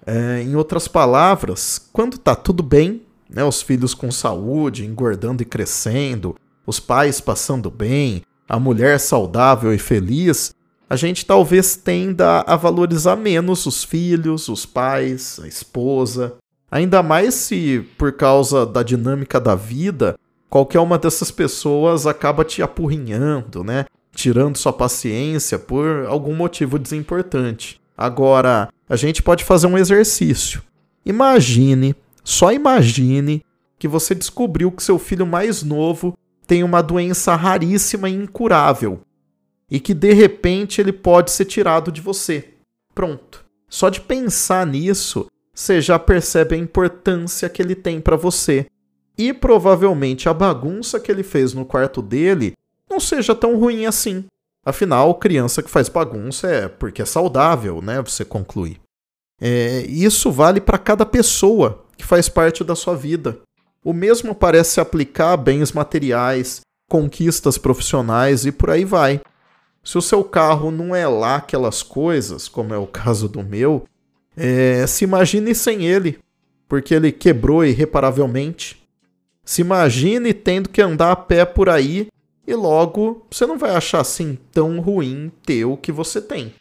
É, 0.06 0.40
em 0.42 0.54
outras 0.54 0.86
palavras, 0.86 1.88
quando 1.92 2.14
está 2.14 2.34
tudo 2.34 2.62
bem, 2.62 3.02
né, 3.28 3.42
os 3.44 3.60
filhos 3.62 3.94
com 3.94 4.10
saúde, 4.12 4.86
engordando 4.86 5.42
e 5.42 5.46
crescendo, 5.46 6.36
os 6.66 6.78
pais 6.78 7.20
passando 7.20 7.70
bem, 7.70 8.22
a 8.48 8.58
mulher 8.58 9.00
saudável 9.00 9.72
e 9.74 9.78
feliz, 9.78 10.54
a 10.92 10.96
gente 10.96 11.24
talvez 11.24 11.74
tenda 11.74 12.42
a 12.42 12.54
valorizar 12.54 13.16
menos 13.16 13.64
os 13.64 13.82
filhos, 13.82 14.46
os 14.50 14.66
pais, 14.66 15.40
a 15.42 15.48
esposa. 15.48 16.34
Ainda 16.70 17.02
mais 17.02 17.32
se, 17.32 17.82
por 17.96 18.12
causa 18.12 18.66
da 18.66 18.82
dinâmica 18.82 19.40
da 19.40 19.54
vida, 19.54 20.18
qualquer 20.50 20.80
uma 20.80 20.98
dessas 20.98 21.30
pessoas 21.30 22.06
acaba 22.06 22.44
te 22.44 22.60
apurrinhando, 22.60 23.64
né? 23.64 23.86
Tirando 24.14 24.58
sua 24.58 24.70
paciência 24.70 25.58
por 25.58 26.04
algum 26.04 26.34
motivo 26.34 26.78
desimportante. 26.78 27.80
Agora, 27.96 28.68
a 28.86 28.94
gente 28.94 29.22
pode 29.22 29.44
fazer 29.44 29.68
um 29.68 29.78
exercício. 29.78 30.60
Imagine, 31.06 31.96
só 32.22 32.52
imagine, 32.52 33.42
que 33.78 33.88
você 33.88 34.14
descobriu 34.14 34.70
que 34.70 34.82
seu 34.82 34.98
filho 34.98 35.26
mais 35.26 35.62
novo 35.62 36.12
tem 36.46 36.62
uma 36.62 36.82
doença 36.82 37.34
raríssima 37.34 38.10
e 38.10 38.14
incurável 38.14 39.00
e 39.72 39.80
que 39.80 39.94
de 39.94 40.12
repente 40.12 40.82
ele 40.82 40.92
pode 40.92 41.30
ser 41.30 41.46
tirado 41.46 41.90
de 41.90 42.02
você. 42.02 42.50
Pronto. 42.94 43.42
Só 43.70 43.88
de 43.88 44.02
pensar 44.02 44.66
nisso, 44.66 45.26
você 45.54 45.80
já 45.80 45.98
percebe 45.98 46.54
a 46.54 46.58
importância 46.58 47.48
que 47.48 47.62
ele 47.62 47.74
tem 47.74 47.98
para 47.98 48.14
você. 48.14 48.66
E 49.16 49.32
provavelmente 49.32 50.28
a 50.28 50.34
bagunça 50.34 51.00
que 51.00 51.10
ele 51.10 51.22
fez 51.22 51.54
no 51.54 51.64
quarto 51.64 52.02
dele 52.02 52.52
não 52.88 53.00
seja 53.00 53.34
tão 53.34 53.58
ruim 53.58 53.86
assim. 53.86 54.26
Afinal, 54.62 55.14
criança 55.14 55.62
que 55.62 55.70
faz 55.70 55.88
bagunça 55.88 56.48
é 56.48 56.68
porque 56.68 57.00
é 57.00 57.06
saudável, 57.06 57.80
né? 57.80 58.02
Você 58.02 58.26
conclui. 58.26 58.78
É, 59.40 59.86
isso 59.88 60.30
vale 60.30 60.60
para 60.60 60.76
cada 60.76 61.06
pessoa 61.06 61.82
que 61.96 62.04
faz 62.04 62.28
parte 62.28 62.62
da 62.62 62.76
sua 62.76 62.94
vida. 62.94 63.40
O 63.82 63.94
mesmo 63.94 64.34
parece 64.34 64.72
se 64.72 64.80
aplicar 64.82 65.32
a 65.32 65.36
bens 65.38 65.72
materiais, 65.72 66.60
conquistas 66.90 67.56
profissionais 67.56 68.44
e 68.44 68.52
por 68.52 68.68
aí 68.68 68.84
vai. 68.84 69.22
Se 69.84 69.98
o 69.98 70.02
seu 70.02 70.22
carro 70.22 70.70
não 70.70 70.94
é 70.94 71.08
lá 71.08 71.36
aquelas 71.36 71.82
coisas, 71.82 72.48
como 72.48 72.72
é 72.72 72.78
o 72.78 72.86
caso 72.86 73.28
do 73.28 73.42
meu, 73.42 73.84
é, 74.36 74.86
se 74.86 75.04
imagine 75.04 75.54
sem 75.54 75.86
ele, 75.86 76.20
porque 76.68 76.94
ele 76.94 77.10
quebrou 77.10 77.64
irreparavelmente. 77.64 78.80
Se 79.44 79.60
imagine 79.60 80.32
tendo 80.32 80.68
que 80.68 80.80
andar 80.80 81.10
a 81.10 81.16
pé 81.16 81.44
por 81.44 81.68
aí 81.68 82.06
e 82.46 82.54
logo 82.54 83.26
você 83.28 83.44
não 83.44 83.58
vai 83.58 83.74
achar 83.74 84.00
assim 84.00 84.38
tão 84.52 84.80
ruim 84.80 85.32
ter 85.44 85.64
o 85.64 85.76
que 85.76 85.90
você 85.90 86.20
tem. 86.20 86.54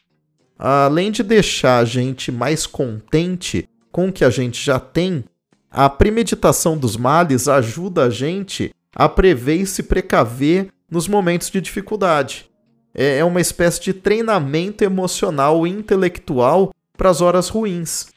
Além 0.57 1.11
de 1.11 1.21
deixar 1.21 1.77
a 1.77 1.85
gente 1.85 2.31
mais 2.31 2.65
contente 2.65 3.69
com 3.91 4.09
o 4.09 4.11
que 4.11 4.25
a 4.25 4.31
gente 4.31 4.63
já 4.63 4.79
tem, 4.79 5.23
a 5.69 5.89
premeditação 5.89 6.75
dos 6.75 6.97
males 6.97 7.47
ajuda 7.47 8.05
a 8.05 8.09
gente 8.09 8.73
a 8.95 9.07
prever 9.07 9.57
e 9.57 9.67
se 9.67 9.83
precaver 9.83 10.69
nos 10.89 11.07
momentos 11.07 11.49
de 11.49 11.61
dificuldade 11.61 12.50
é, 12.93 13.17
é 13.17 13.25
uma 13.25 13.41
espécie 13.41 13.81
de 13.81 13.93
treinamento 13.93 14.83
emocional 14.83 15.65
e 15.65 15.69
intelectual 15.69 16.73
para 16.97 17.09
as 17.09 17.21
horas 17.21 17.49
ruins. 17.49 18.07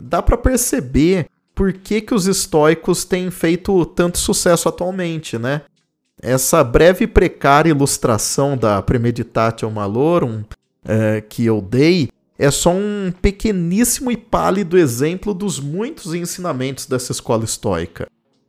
Dá 0.00 0.22
para 0.22 0.36
perceber 0.36 1.26
por 1.54 1.72
que, 1.72 2.00
que 2.00 2.14
os 2.14 2.26
estoicos 2.26 3.04
têm 3.04 3.30
feito 3.30 3.84
tanto 3.84 4.18
sucesso 4.18 4.68
atualmente, 4.68 5.38
né? 5.38 5.62
Essa 6.22 6.62
breve 6.62 7.04
e 7.04 7.08
precária 7.08 7.70
ilustração 7.70 8.56
da 8.56 8.80
Premeditatio 8.82 9.70
Malorum 9.70 10.42
é, 10.84 11.20
que 11.20 11.44
eu 11.44 11.60
dei 11.60 12.10
é 12.38 12.50
só 12.50 12.72
um 12.72 13.12
pequeníssimo 13.20 14.10
e 14.10 14.16
pálido 14.16 14.78
exemplo 14.78 15.34
dos 15.34 15.60
muitos 15.60 16.14
ensinamentos 16.14 16.86
dessa 16.86 17.12
escola 17.12 17.44
estoica. 17.44 18.08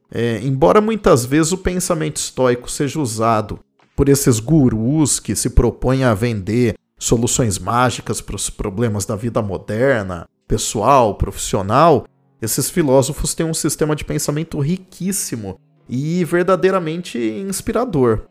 É, 0.09 0.39
embora 0.41 0.79
muitas 0.79 1.25
vezes 1.25 1.51
o 1.51 1.57
pensamento 1.57 2.17
estoico 2.17 2.71
seja 2.71 2.99
usado 2.99 3.59
por 4.01 4.09
esses 4.09 4.39
gurus 4.39 5.19
que 5.19 5.35
se 5.35 5.51
propõem 5.51 6.03
a 6.03 6.15
vender 6.15 6.73
soluções 6.97 7.59
mágicas 7.59 8.19
para 8.19 8.35
os 8.35 8.49
problemas 8.49 9.05
da 9.05 9.15
vida 9.15 9.43
moderna, 9.43 10.27
pessoal, 10.47 11.13
profissional, 11.13 12.07
esses 12.41 12.67
filósofos 12.67 13.35
têm 13.35 13.45
um 13.45 13.53
sistema 13.53 13.95
de 13.95 14.03
pensamento 14.03 14.59
riquíssimo 14.59 15.59
e 15.87 16.25
verdadeiramente 16.25 17.19
inspirador. 17.47 18.23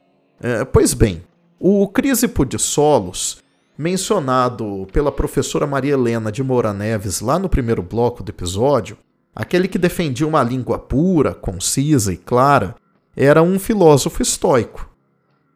É, 0.43 0.65
pois 0.65 0.93
bem, 0.93 1.23
o 1.57 1.87
Crisipo 1.87 2.45
de 2.45 2.59
Solos, 2.59 3.41
mencionado 3.79 4.89
pela 4.93 5.13
professora 5.13 5.69
Maria 5.69 5.93
Helena 5.93 6.33
de 6.33 6.43
Moura 6.43 6.75
Neves 6.75 7.21
lá 7.21 7.39
no 7.39 7.49
primeiro 7.49 7.81
bloco 7.81 8.25
do 8.25 8.31
episódio, 8.31 8.99
aquele 9.33 9.69
que 9.69 9.79
defendia 9.79 10.27
uma 10.27 10.43
língua 10.43 10.81
pura, 10.81 11.33
concisa 11.33 12.13
e 12.13 12.17
clara, 12.17 12.75
era 13.15 13.41
um 13.41 13.57
filósofo 13.57 14.21
estoico. 14.21 14.90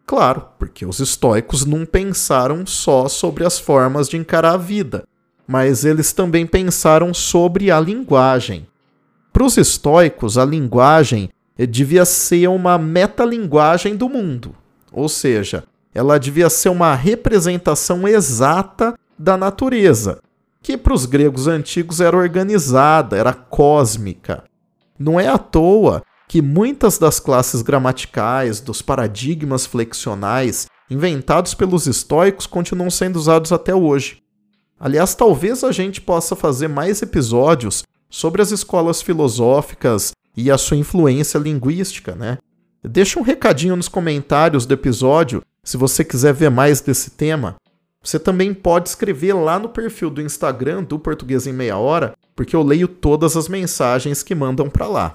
Claro, 0.06 0.48
porque 0.58 0.84
os 0.84 1.00
estoicos 1.00 1.64
não 1.64 1.86
pensaram 1.86 2.66
só 2.66 3.08
sobre 3.08 3.44
as 3.44 3.58
formas 3.58 4.08
de 4.08 4.16
encarar 4.16 4.54
a 4.54 4.58
vida, 4.58 5.04
mas 5.46 5.84
eles 5.84 6.12
também 6.12 6.46
pensaram 6.46 7.14
sobre 7.14 7.70
a 7.70 7.80
linguagem. 7.80 8.66
Para 9.32 9.44
os 9.44 9.56
estoicos, 9.56 10.36
a 10.36 10.44
linguagem 10.44 11.30
devia 11.68 12.04
ser 12.04 12.48
uma 12.48 12.76
metalinguagem 12.76 13.96
do 13.96 14.08
mundo, 14.08 14.54
ou 14.92 15.08
seja, 15.08 15.64
ela 15.94 16.18
devia 16.18 16.50
ser 16.50 16.68
uma 16.68 16.94
representação 16.94 18.06
exata 18.06 18.94
da 19.18 19.36
natureza, 19.36 20.20
que 20.60 20.76
para 20.76 20.92
os 20.92 21.06
gregos 21.06 21.46
antigos 21.46 22.00
era 22.00 22.16
organizada, 22.16 23.16
era 23.16 23.32
cósmica. 23.32 24.44
Não 24.98 25.18
é 25.18 25.28
à 25.28 25.38
toa 25.38 26.02
que 26.28 26.40
muitas 26.42 26.98
das 26.98 27.20
classes 27.20 27.62
gramaticais, 27.62 28.60
dos 28.60 28.82
paradigmas 28.82 29.66
flexionais 29.66 30.66
inventados 30.90 31.54
pelos 31.54 31.86
estoicos 31.86 32.46
continuam 32.46 32.90
sendo 32.90 33.16
usados 33.16 33.52
até 33.52 33.74
hoje. 33.74 34.22
Aliás, 34.78 35.14
talvez 35.14 35.64
a 35.64 35.72
gente 35.72 36.00
possa 36.00 36.36
fazer 36.36 36.68
mais 36.68 37.00
episódios 37.00 37.82
sobre 38.10 38.42
as 38.42 38.50
escolas 38.50 39.00
filosóficas 39.00 40.12
e 40.36 40.50
a 40.50 40.58
sua 40.58 40.76
influência 40.76 41.38
linguística, 41.38 42.14
né? 42.14 42.38
Deixa 42.82 43.18
um 43.18 43.22
recadinho 43.22 43.76
nos 43.76 43.88
comentários 43.88 44.66
do 44.66 44.74
episódio 44.74 45.42
se 45.64 45.76
você 45.76 46.04
quiser 46.04 46.34
ver 46.34 46.50
mais 46.50 46.80
desse 46.80 47.10
tema. 47.10 47.56
Você 48.02 48.18
também 48.18 48.52
pode 48.52 48.90
escrever 48.90 49.32
lá 49.32 49.58
no 49.58 49.70
perfil 49.70 50.10
do 50.10 50.20
Instagram 50.20 50.84
do 50.84 50.98
Português 50.98 51.46
em 51.46 51.52
Meia 51.52 51.78
Hora, 51.78 52.12
porque 52.36 52.54
eu 52.54 52.62
leio 52.62 52.86
todas 52.86 53.36
as 53.36 53.48
mensagens 53.48 54.22
que 54.22 54.34
mandam 54.34 54.68
para 54.68 54.86
lá. 54.86 55.14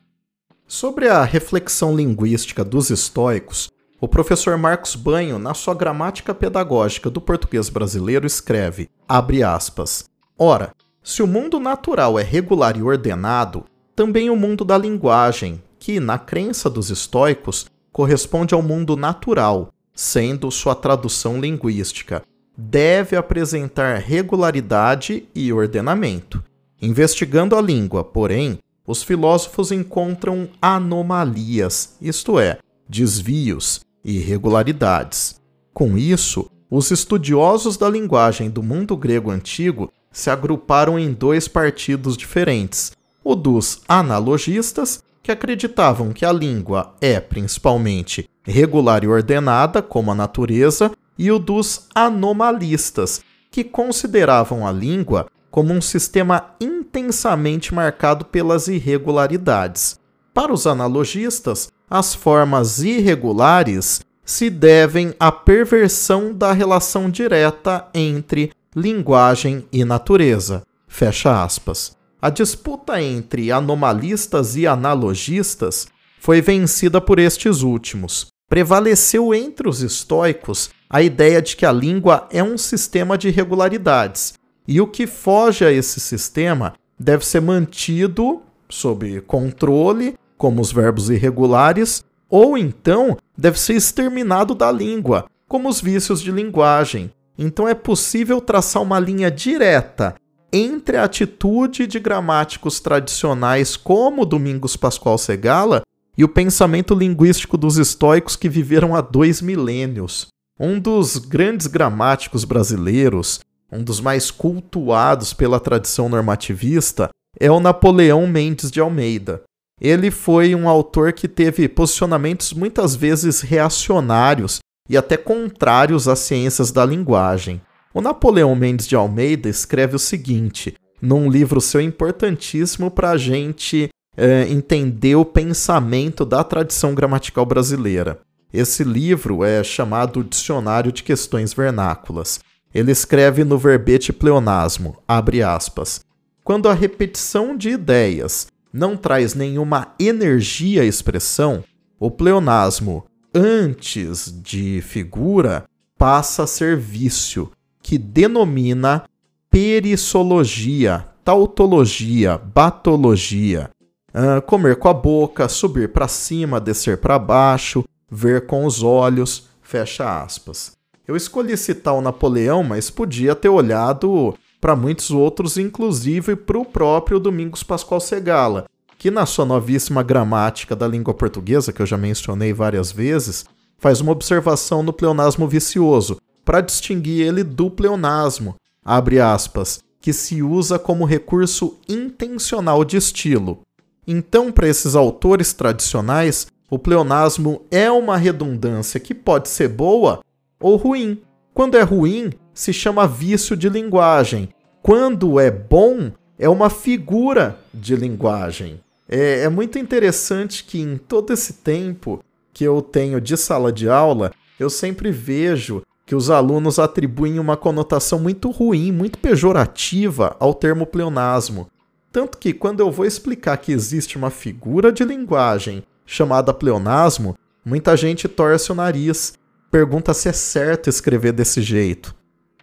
Sobre 0.72 1.10
a 1.10 1.24
reflexão 1.24 1.96
linguística 1.96 2.64
dos 2.64 2.92
estoicos, 2.92 3.72
o 4.00 4.08
professor 4.08 4.56
Marcos 4.56 4.96
Banho, 4.96 5.40
na 5.40 5.56
sua 5.56 5.74
gramática 5.74 6.32
pedagógica 6.32 7.10
do 7.10 7.20
português 7.20 7.70
brasileiro, 7.70 8.28
escreve: 8.28 8.88
abre 9.08 9.42
aspas. 9.42 10.06
Ora, 10.38 10.72
se 11.04 11.24
o 11.24 11.28
mundo 11.28 11.60
natural 11.60 12.20
é 12.20 12.22
regular 12.22 12.78
e 12.78 12.84
ordenado, 12.84 13.66
também 13.96 14.30
o 14.30 14.36
mundo 14.36 14.64
da 14.64 14.78
linguagem, 14.78 15.60
que, 15.80 16.00
na 16.00 16.20
crença 16.20 16.70
dos 16.70 16.92
estoicos, 16.92 17.66
corresponde 17.92 18.54
ao 18.54 18.62
mundo 18.62 18.96
natural, 18.96 19.74
sendo 19.92 20.52
sua 20.52 20.76
tradução 20.76 21.42
linguística, 21.42 22.22
deve 22.56 23.16
apresentar 23.16 23.98
regularidade 23.98 25.28
e 25.34 25.52
ordenamento. 25.52 26.44
Investigando 26.80 27.56
a 27.56 27.62
língua, 27.62 28.04
porém, 28.04 28.60
os 28.90 29.04
filósofos 29.04 29.72
encontram 29.72 30.50
anomalias, 30.60 31.96
isto 32.02 32.40
é, 32.40 32.58
desvios 32.90 33.82
irregularidades. 34.04 35.40
Com 35.72 35.96
isso, 35.96 36.50
os 36.72 36.90
estudiosos 36.90 37.78
da 37.78 37.88
linguagem 37.88 38.50
do 38.50 38.64
mundo 38.64 38.98
grego 38.98 39.30
antigo 39.30 39.92
se 40.12 40.32
agruparam 40.32 40.98
em 40.98 41.14
dois 41.14 41.48
partidos 41.48 42.18
diferentes: 42.18 42.92
o 43.24 43.36
dos 43.36 43.84
analogistas, 43.88 45.04
que 45.22 45.32
acreditavam 45.32 46.12
que 46.12 46.26
a 46.26 46.34
língua 46.34 46.96
é 47.00 47.20
principalmente 47.20 48.28
regular 48.44 49.04
e 49.04 49.08
ordenada, 49.08 49.84
como 49.84 50.10
a 50.10 50.16
natureza, 50.16 50.92
e 51.16 51.32
o 51.32 51.38
dos 51.38 51.86
anomalistas, 51.94 53.22
que 53.52 53.64
consideravam 53.64 54.66
a 54.66 54.72
língua 54.72 55.28
como 55.52 55.74
um 55.74 55.82
sistema 55.82 56.56
intensamente 56.90 57.74
marcado 57.74 58.26
pelas 58.26 58.68
irregularidades. 58.68 60.00
Para 60.34 60.52
os 60.52 60.66
analogistas, 60.66 61.70
as 61.90 62.16
formas 62.16 62.80
irregulares 62.80 64.02
se 64.26 64.50
devem 64.50 65.14
à 65.20 65.32
perversão 65.32 66.34
da 66.34 66.52
relação 66.52 67.10
direta 67.10 67.88
entre 67.94 68.52
linguagem 68.76 69.66
e 69.72 69.86
natureza. 69.86 70.64
Fecha 70.88 71.44
aspas. 71.44 71.96
A 72.22 72.30
disputa 72.30 73.02
entre 73.02 73.52
anomalistas 73.52 74.56
e 74.56 74.68
analogistas 74.68 75.88
foi 76.20 76.42
vencida 76.42 77.00
por 77.00 77.18
estes 77.18 77.62
últimos. 77.62 78.28
Prevaleceu 78.50 79.34
entre 79.34 79.70
os 79.70 79.82
estoicos 79.82 80.70
a 80.90 81.02
ideia 81.02 81.42
de 81.42 81.56
que 81.56 81.66
a 81.66 81.72
língua 81.72 82.28
é 82.32 82.44
um 82.44 82.58
sistema 82.58 83.18
de 83.18 83.30
regularidades 83.30 84.34
e 84.70 84.80
o 84.80 84.86
que 84.86 85.08
foge 85.08 85.66
a 85.66 85.72
esse 85.72 86.00
sistema 86.00 86.76
deve 87.00 87.26
ser 87.26 87.42
mantido 87.42 88.44
sob 88.70 89.20
controle, 89.22 90.14
como 90.38 90.62
os 90.62 90.72
verbos 90.72 91.10
irregulares, 91.10 92.04
ou 92.30 92.56
então 92.56 93.18
deve 93.36 93.60
ser 93.60 93.74
exterminado 93.74 94.54
da 94.54 94.72
língua, 94.72 95.26
como 95.48 95.68
os 95.68 95.82
vícios 95.82 96.22
de 96.22 96.32
linguagem. 96.32 97.10
Então 97.36 97.68
é 97.68 97.74
possível 97.74 98.40
traçar 98.40 98.84
uma 98.84 99.00
linha 99.00 99.32
direta 99.32 100.14
entre 100.54 100.98
a 100.98 101.06
atitude 101.06 101.88
de 101.88 102.00
gramáticos 102.00 102.80
tradicionais 102.80 103.76
como 103.76 104.24
Domingos 104.24 104.76
Pascoal 104.76 105.18
Segala 105.18 105.82
e 106.16 106.24
o 106.24 106.30
pensamento 106.30 106.94
linguístico 106.94 107.58
dos 107.58 107.80
estoicos 107.80 108.36
que 108.36 108.48
viveram 108.48 108.96
há 108.96 109.02
dois 109.02 109.42
milênios. 109.42 110.28
Um 110.60 110.80
dos 110.80 111.18
grandes 111.18 111.66
gramáticos 111.66 112.44
brasileiros, 112.44 113.40
um 113.72 113.84
dos 113.84 114.00
mais 114.02 114.32
cultuados 114.32 115.34
pela 115.34 115.60
tradição 115.60 116.10
normativista, 116.10 117.10
é 117.40 117.52
o 117.52 117.60
Napoleão 117.60 118.26
Mendes 118.28 118.72
de 118.72 118.80
Almeida. 118.80 119.44
Ele 119.80 120.12
foi 120.12 120.54
um 120.54 120.68
autor 120.68 121.14
que 121.14 121.28
teve 121.28 121.70
posicionamentos 121.70 122.54
muitas 122.54 122.96
vezes 122.96 123.42
reacionários 123.42 124.60
e 124.90 124.98
até 124.98 125.16
contrários 125.16 126.08
às 126.08 126.20
ciências 126.20 126.72
da 126.72 126.86
linguagem. 126.86 127.62
O 127.94 128.02
Napoleão 128.02 128.54
Mendes 128.56 128.88
de 128.88 128.96
Almeida 128.96 129.48
escreve 129.48 129.96
o 129.96 130.00
seguinte, 130.00 130.74
num 131.02 131.30
livro 131.30 131.62
seu 131.62 131.80
importantíssimo 131.80 132.92
para 132.92 133.12
a 133.12 133.18
gente 133.18 133.90
é, 134.18 134.48
entender 134.50 135.16
o 135.16 135.24
pensamento 135.24 136.26
da 136.26 136.44
tradição 136.44 136.94
gramatical 136.94 137.46
brasileira. 137.46 138.20
Esse 138.52 138.84
livro 138.84 139.44
é 139.44 139.64
chamado 139.64 140.24
Dicionário 140.24 140.92
de 140.92 141.04
Questões 141.04 141.54
Vernáculas. 141.54 142.40
Ele 142.74 142.92
escreve 142.92 143.44
no 143.44 143.58
verbete 143.58 144.14
pleonasmo, 144.14 144.98
abre 145.08 145.42
aspas, 145.42 146.02
quando 146.44 146.70
a 146.70 146.74
repetição 146.74 147.56
de 147.56 147.70
ideias 147.70 148.48
não 148.72 148.96
traz 148.96 149.34
nenhuma 149.34 149.94
energia 150.00 150.84
à 150.84 150.86
expressão, 150.86 151.64
o 152.00 152.10
pleonasmo 152.10 153.06
antes 153.34 154.32
de 154.42 154.82
figura 154.82 155.66
passa 155.98 156.44
a 156.44 156.48
ser 156.48 156.78
vício, 156.78 157.52
que 157.82 157.98
denomina 157.98 159.04
perissologia, 159.50 161.08
tautologia, 161.24 162.38
batologia. 162.38 163.70
Uh, 164.10 164.42
comer 164.42 164.78
com 164.78 164.88
a 164.88 164.94
boca, 164.94 165.48
subir 165.48 165.92
para 165.92 166.08
cima, 166.08 166.60
descer 166.60 166.98
para 166.98 167.20
baixo, 167.20 167.84
ver 168.10 168.48
com 168.48 168.66
os 168.66 168.82
olhos, 168.82 169.48
fecha 169.62 170.24
aspas. 170.24 170.79
Eu 171.10 171.16
escolhi 171.16 171.58
citar 171.58 171.96
o 171.96 172.02
Napoleão, 172.02 172.62
mas 172.62 172.92
podia 172.92 173.34
ter 173.34 173.50
olhado 173.50 174.36
para 174.62 174.76
muitos 174.76 175.10
outros, 175.10 175.58
inclusive 175.58 176.36
para 176.36 176.60
o 176.60 176.64
próprio 176.64 177.20
Domingos 177.20 177.64
Pascoal 177.64 178.00
Segala, 178.00 178.68
que 178.96 179.10
na 179.10 179.26
sua 179.26 179.44
novíssima 179.44 180.04
gramática 180.04 180.76
da 180.76 180.88
língua 180.88 181.12
portuguesa, 181.16 181.74
que 181.74 181.82
eu 181.82 181.86
já 181.88 181.98
mencionei 181.98 182.54
várias 182.54 182.92
vezes, 182.92 183.44
faz 183.80 184.02
uma 184.02 184.12
observação 184.12 184.84
no 184.84 184.94
pleonasmo 184.94 185.48
vicioso, 185.48 186.22
para 186.46 186.62
distinguir 186.62 187.26
ele 187.26 187.44
do 187.44 187.72
pleonasmo, 187.72 188.56
abre 188.86 189.20
aspas, 189.20 189.80
que 190.00 190.14
se 190.14 190.44
usa 190.44 190.78
como 190.78 191.06
recurso 191.06 191.80
intencional 191.90 192.86
de 192.86 192.98
estilo. 192.98 193.64
Então, 194.06 194.52
para 194.52 194.68
esses 194.68 194.96
autores 194.96 195.54
tradicionais, 195.54 196.46
o 196.70 196.78
pleonasmo 196.78 197.64
é 197.72 197.90
uma 197.90 198.16
redundância 198.16 199.00
que 199.00 199.16
pode 199.16 199.50
ser 199.50 199.70
boa 199.70 200.20
ou 200.60 200.76
ruim. 200.76 201.22
Quando 201.54 201.78
é 201.78 201.82
ruim, 201.82 202.32
se 202.54 202.74
chama 202.74 203.08
vício 203.08 203.56
de 203.56 203.70
linguagem. 203.70 204.50
Quando 204.82 205.40
é 205.40 205.50
bom, 205.50 206.12
é 206.38 206.48
uma 206.48 206.70
figura 206.70 207.60
de 207.74 207.96
linguagem. 207.96 208.80
É, 209.08 209.42
é 209.42 209.50
muito 209.50 209.80
interessante 209.80 210.64
que 210.64 210.80
em 210.80 210.98
todo 210.98 211.34
esse 211.34 211.54
tempo 211.54 212.24
que 212.54 212.64
eu 212.64 212.82
tenho 212.82 213.20
de 213.20 213.36
sala 213.38 213.72
de 213.72 213.90
aula, 213.90 214.32
eu 214.60 214.70
sempre 214.70 215.12
vejo 215.12 215.82
que 216.06 216.16
os 216.16 216.30
alunos 216.30 216.80
atribuem 216.80 217.40
uma 217.40 217.56
conotação 217.56 218.20
muito 218.20 218.50
ruim, 218.50 218.92
muito 218.92 219.20
pejorativa 219.20 220.36
ao 220.40 220.54
termo 220.54 220.86
pleonasmo. 220.86 221.70
Tanto 222.12 222.38
que 222.38 222.52
quando 222.52 222.80
eu 222.80 222.92
vou 222.92 223.06
explicar 223.06 223.58
que 223.58 223.72
existe 223.72 224.18
uma 224.18 224.32
figura 224.32 224.92
de 224.92 225.04
linguagem 225.04 225.84
chamada 226.06 226.54
pleonasmo, 226.54 227.36
muita 227.64 227.96
gente 227.96 228.28
torce 228.28 228.72
o 228.72 228.76
nariz, 228.76 229.34
pergunta 229.72 230.14
se 230.14 230.30
é 230.30 230.34
certo 230.34 230.90
escrever 230.90 231.32
desse 231.32 231.62
jeito. 231.62 232.16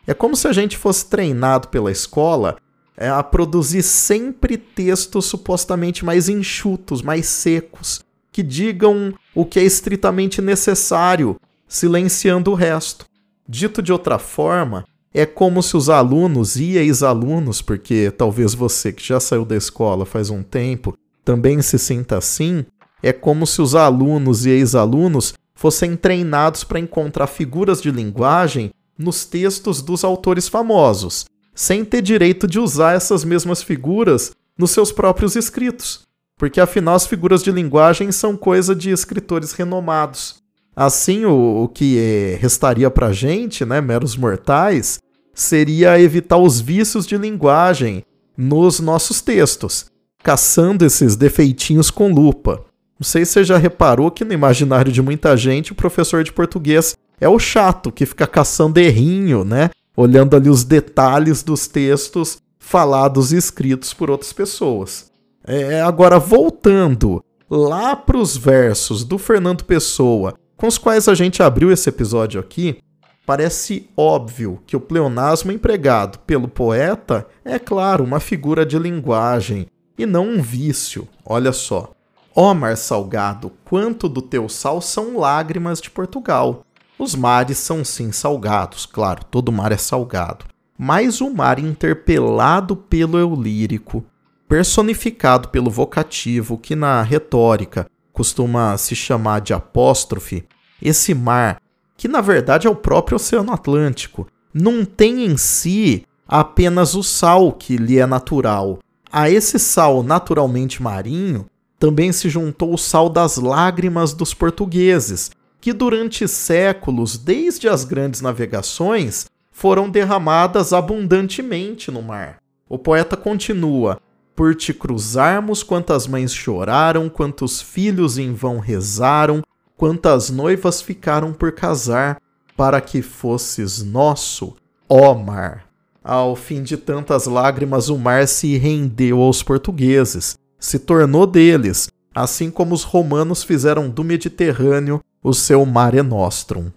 É 0.07 0.15
como 0.15 0.37
se 0.37 0.47
a 0.47 0.53
gente 0.53 0.77
fosse 0.77 1.07
treinado 1.07 1.69
pela 1.69 1.91
escola 1.91 2.57
é, 2.97 3.09
a 3.09 3.23
produzir 3.23 3.83
sempre 3.83 4.57
textos 4.57 5.27
supostamente 5.27 6.05
mais 6.05 6.29
enxutos, 6.29 7.03
mais 7.03 7.27
secos, 7.27 8.01
que 8.33 8.43
digam 8.43 9.13
o 9.35 9.45
que 9.45 9.59
é 9.59 9.65
estritamente 9.65 10.41
necessário, 10.41 11.37
silenciando 11.67 12.51
o 12.51 12.55
resto. 12.55 13.05
Dito 13.49 13.83
de 13.83 13.93
outra 13.93 14.19
forma, 14.19 14.85
é 15.13 15.25
como 15.25 15.63
se 15.63 15.77
os 15.77 15.89
alunos 15.89 16.57
e 16.57 16.77
ex-alunos, 16.77 17.63
porque 17.63 18.13
talvez 18.17 18.55
você 18.55 18.93
que 18.93 19.05
já 19.05 19.19
saiu 19.19 19.45
da 19.45 19.57
escola 19.57 20.05
faz 20.05 20.31
um 20.31 20.43
tempo 20.43 20.97
também 21.25 21.61
se 21.61 21.79
sinta 21.79 22.19
assim, 22.19 22.65
é 23.03 23.13
como 23.13 23.47
se 23.47 23.61
os 23.61 23.75
alunos 23.75 24.47
e 24.47 24.51
ex-alunos 24.51 25.35
fossem 25.57 25.97
treinados 25.97 26.63
para 26.63 26.79
encontrar 26.79 27.27
figuras 27.27 27.83
de 27.83 27.91
linguagem 27.91 28.71
nos 28.97 29.25
textos 29.25 29.83
dos 29.83 30.05
autores 30.05 30.47
famosos, 30.47 31.25
sem 31.55 31.85
ter 31.85 32.03
direito 32.03 32.47
de 32.47 32.61
usar 32.61 32.95
essas 32.95 33.25
mesmas 33.25 33.63
figuras 33.63 34.33
nos 34.57 34.71
seus 34.71 34.93
próprios 34.93 35.35
escritos, 35.35 36.03
porque 36.39 36.61
afinal 36.61 36.95
as 36.95 37.07
figuras 37.07 37.43
de 37.43 37.51
linguagem 37.51 38.13
são 38.13 38.37
coisa 38.37 38.75
de 38.75 38.91
escritores 38.91 39.53
renomados. 39.53 40.37
Assim, 40.75 41.25
o, 41.25 41.65
o 41.65 41.69
que 41.69 41.99
é, 41.99 42.39
restaria 42.39 42.91
para 42.91 43.13
gente, 43.13 43.65
né, 43.65 43.81
meros 43.81 44.15
mortais, 44.15 44.99
seria 45.35 45.99
evitar 45.99 46.37
os 46.37 46.61
vícios 46.61 47.07
de 47.07 47.17
linguagem 47.17 48.05
nos 48.37 48.79
nossos 48.79 49.23
textos, 49.23 49.87
caçando 50.23 50.85
esses 50.85 51.17
defeitinhos 51.17 51.91
com 51.91 52.13
lupa. 52.13 52.63
Não 52.99 53.05
sei 53.05 53.25
se 53.25 53.33
você 53.33 53.45
já 53.45 53.59
reparou 53.59 54.11
que 54.11 54.25
no 54.25 54.33
imaginário 54.33 54.91
de 54.91 55.03
muita 55.03 55.37
gente 55.37 55.73
o 55.73 55.77
professor 55.77 56.25
de 56.25 56.33
português 56.33 56.97
é 57.21 57.29
o 57.29 57.39
chato 57.39 57.93
que 57.93 58.07
fica 58.07 58.27
caçando 58.27 58.79
errinho, 58.79 59.45
né? 59.45 59.71
olhando 59.97 60.37
ali 60.37 60.51
os 60.51 60.63
detalhes 60.63 61.43
dos 61.43 61.67
textos 61.67 62.39
falados 62.59 63.33
e 63.33 63.37
escritos 63.37 63.95
por 63.95 64.11
outras 64.11 64.33
pessoas. 64.33 65.11
É, 65.45 65.81
agora, 65.81 66.19
voltando 66.19 67.25
lá 67.49 67.97
para 67.97 68.19
os 68.19 68.37
versos 68.37 69.05
do 69.05 69.17
Fernando 69.17 69.65
Pessoa, 69.65 70.35
com 70.57 70.67
os 70.67 70.77
quais 70.77 71.09
a 71.09 71.15
gente 71.15 71.43
abriu 71.43 71.71
esse 71.71 71.89
episódio 71.89 72.41
aqui, 72.41 72.79
parece 73.25 73.89
óbvio 73.97 74.61
que 74.67 74.77
o 74.77 74.81
pleonasmo 74.81 75.53
empregado 75.53 76.19
pelo 76.21 76.49
poeta 76.49 77.27
é, 77.45 77.59
claro, 77.59 78.05
uma 78.05 78.21
figura 78.21 78.67
de 78.67 78.79
linguagem 78.79 79.67
e 79.97 80.05
não 80.05 80.29
um 80.29 80.43
vício. 80.43 81.09
Olha 81.25 81.53
só. 81.53 81.96
Ó 82.39 82.53
mar 82.53 82.77
salgado, 82.77 83.51
quanto 83.65 84.11
do 84.11 84.21
teu 84.21 84.47
sal 84.47 84.83
são 84.83 85.17
lágrimas 85.17 85.81
de 85.81 85.89
Portugal. 85.89 86.67
Os 86.99 87.15
mares 87.15 87.57
são 87.57 87.83
sim 87.83 88.13
salgados, 88.13 88.85
claro, 88.85 89.25
todo 89.25 89.51
mar 89.51 89.73
é 89.73 89.79
salgado. 89.79 90.45
Mas 90.79 91.23
o 91.23 91.31
mar 91.31 91.59
interpelado 91.59 92.77
pelo 92.77 93.17
eu 93.17 93.35
lírico, 93.35 94.05
personificado 94.47 95.49
pelo 95.49 95.71
vocativo, 95.71 96.59
que 96.59 96.77
na 96.77 97.01
retórica 97.01 97.87
costuma 98.13 98.77
se 98.77 98.95
chamar 98.95 99.41
de 99.41 99.55
apóstrofe, 99.55 100.47
esse 100.83 101.15
mar, 101.15 101.59
que 101.97 102.07
na 102.07 102.21
verdade 102.21 102.67
é 102.67 102.71
o 102.71 102.77
próprio 102.77 103.17
Oceano 103.17 103.51
Atlântico, 103.51 104.27
não 104.53 104.85
tem 104.85 105.25
em 105.25 105.39
si 105.39 106.05
apenas 106.29 106.95
o 106.95 107.03
sal 107.03 107.51
que 107.51 107.79
lhe 107.79 107.99
é 107.99 108.05
natural. 108.05 108.79
A 109.11 109.31
esse 109.31 109.59
sal 109.59 110.03
naturalmente 110.03 110.83
marinho 110.83 111.47
também 111.79 112.13
se 112.13 112.29
juntou 112.29 112.75
o 112.75 112.79
sal 112.79 113.09
das 113.09 113.37
lágrimas 113.37 114.13
dos 114.13 114.33
portugueses, 114.33 115.31
que 115.61 115.73
durante 115.73 116.27
séculos, 116.29 117.19
desde 117.19 117.69
as 117.69 117.85
grandes 117.85 118.21
navegações, 118.21 119.27
foram 119.51 119.89
derramadas 119.89 120.73
abundantemente 120.73 121.91
no 121.91 122.03
mar. 122.03 122.39
O 122.69 122.79
poeta 122.79 123.17
continua: 123.17 124.01
Por 124.35 124.55
te 124.55 124.73
cruzarmos, 124.73 125.63
quantas 125.63 126.07
mães 126.07 126.35
choraram, 126.35 127.09
quantos 127.09 127.61
filhos 127.61 128.19
em 128.19 128.33
vão 128.33 128.59
rezaram, 128.59 129.43
quantas 129.77 130.31
noivas 130.31 130.81
ficaram 130.81 131.33
por 131.33 131.53
casar, 131.53 132.21
para 132.57 132.81
que 132.81 133.03
fosses 133.03 133.83
nosso, 133.83 134.55
ó 134.89 135.15
mar. 135.15 135.67
Ao 136.03 136.37
fim 136.37 136.63
de 136.63 136.77
tantas 136.77 137.27
lágrimas, 137.27 137.89
o 137.89 137.99
mar 137.99 138.29
se 138.29 138.57
rendeu 138.57 139.21
aos 139.21 139.43
portugueses, 139.43 140.39
se 140.67 140.81
tornou 140.81 141.29
deles, 141.29 141.87
assim 142.13 142.51
como 142.51 142.75
os 142.75 142.83
romanos 142.83 143.45
fizeram 143.45 143.89
do 143.89 144.03
Mediterrâneo 144.03 145.01
o 145.23 145.33
seu 145.33 145.65
Mare 145.65 146.03
Nostrum. 146.03 146.73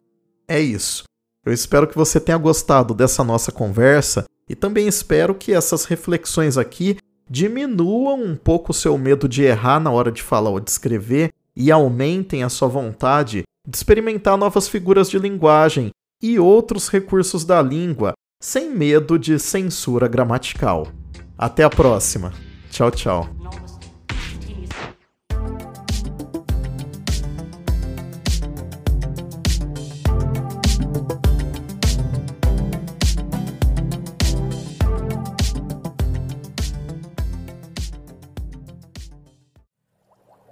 É 0.48 0.60
isso. 0.60 1.06
Eu 1.44 1.52
espero 1.52 1.88
que 1.88 1.96
você 1.96 2.20
tenha 2.20 2.38
gostado 2.38 2.94
dessa 2.94 3.24
nossa 3.24 3.52
conversa 3.52 4.26
e 4.48 4.54
também 4.54 4.88
espero 4.88 5.34
que 5.34 5.52
essas 5.54 5.86
reflexões 5.86 6.56
aqui 6.56 6.98
diminuam 7.28 8.22
um 8.24 8.36
pouco 8.36 8.70
o 8.70 8.76
seu 8.76 8.96
medo 8.96 9.28
de 9.28 9.42
errar 9.42 9.80
na 9.80 9.90
hora 9.90 10.12
de 10.12 10.22
falar 10.22 10.52
ou 10.52 10.60
de 10.60 10.70
escrever 10.70 11.32
e 11.56 11.72
aumentem 11.72 12.44
a 12.44 12.50
sua 12.50 12.68
vontade 12.68 13.42
de 13.68 13.76
experimentar 13.76 14.38
novas 14.38 14.68
figuras 14.68 15.10
de 15.10 15.18
linguagem 15.18 15.90
e 16.22 16.38
outros 16.38 16.90
recursos 16.90 17.44
da 17.44 17.60
língua, 17.60 18.14
sem 18.40 18.70
medo 18.70 19.18
de 19.18 19.40
censura 19.40 20.08
gramatical. 20.08 20.88
Até 21.36 21.64
a 21.64 21.70
próxima. 21.72 22.32
Tchau, 22.70 22.92
tchau. 22.92 23.69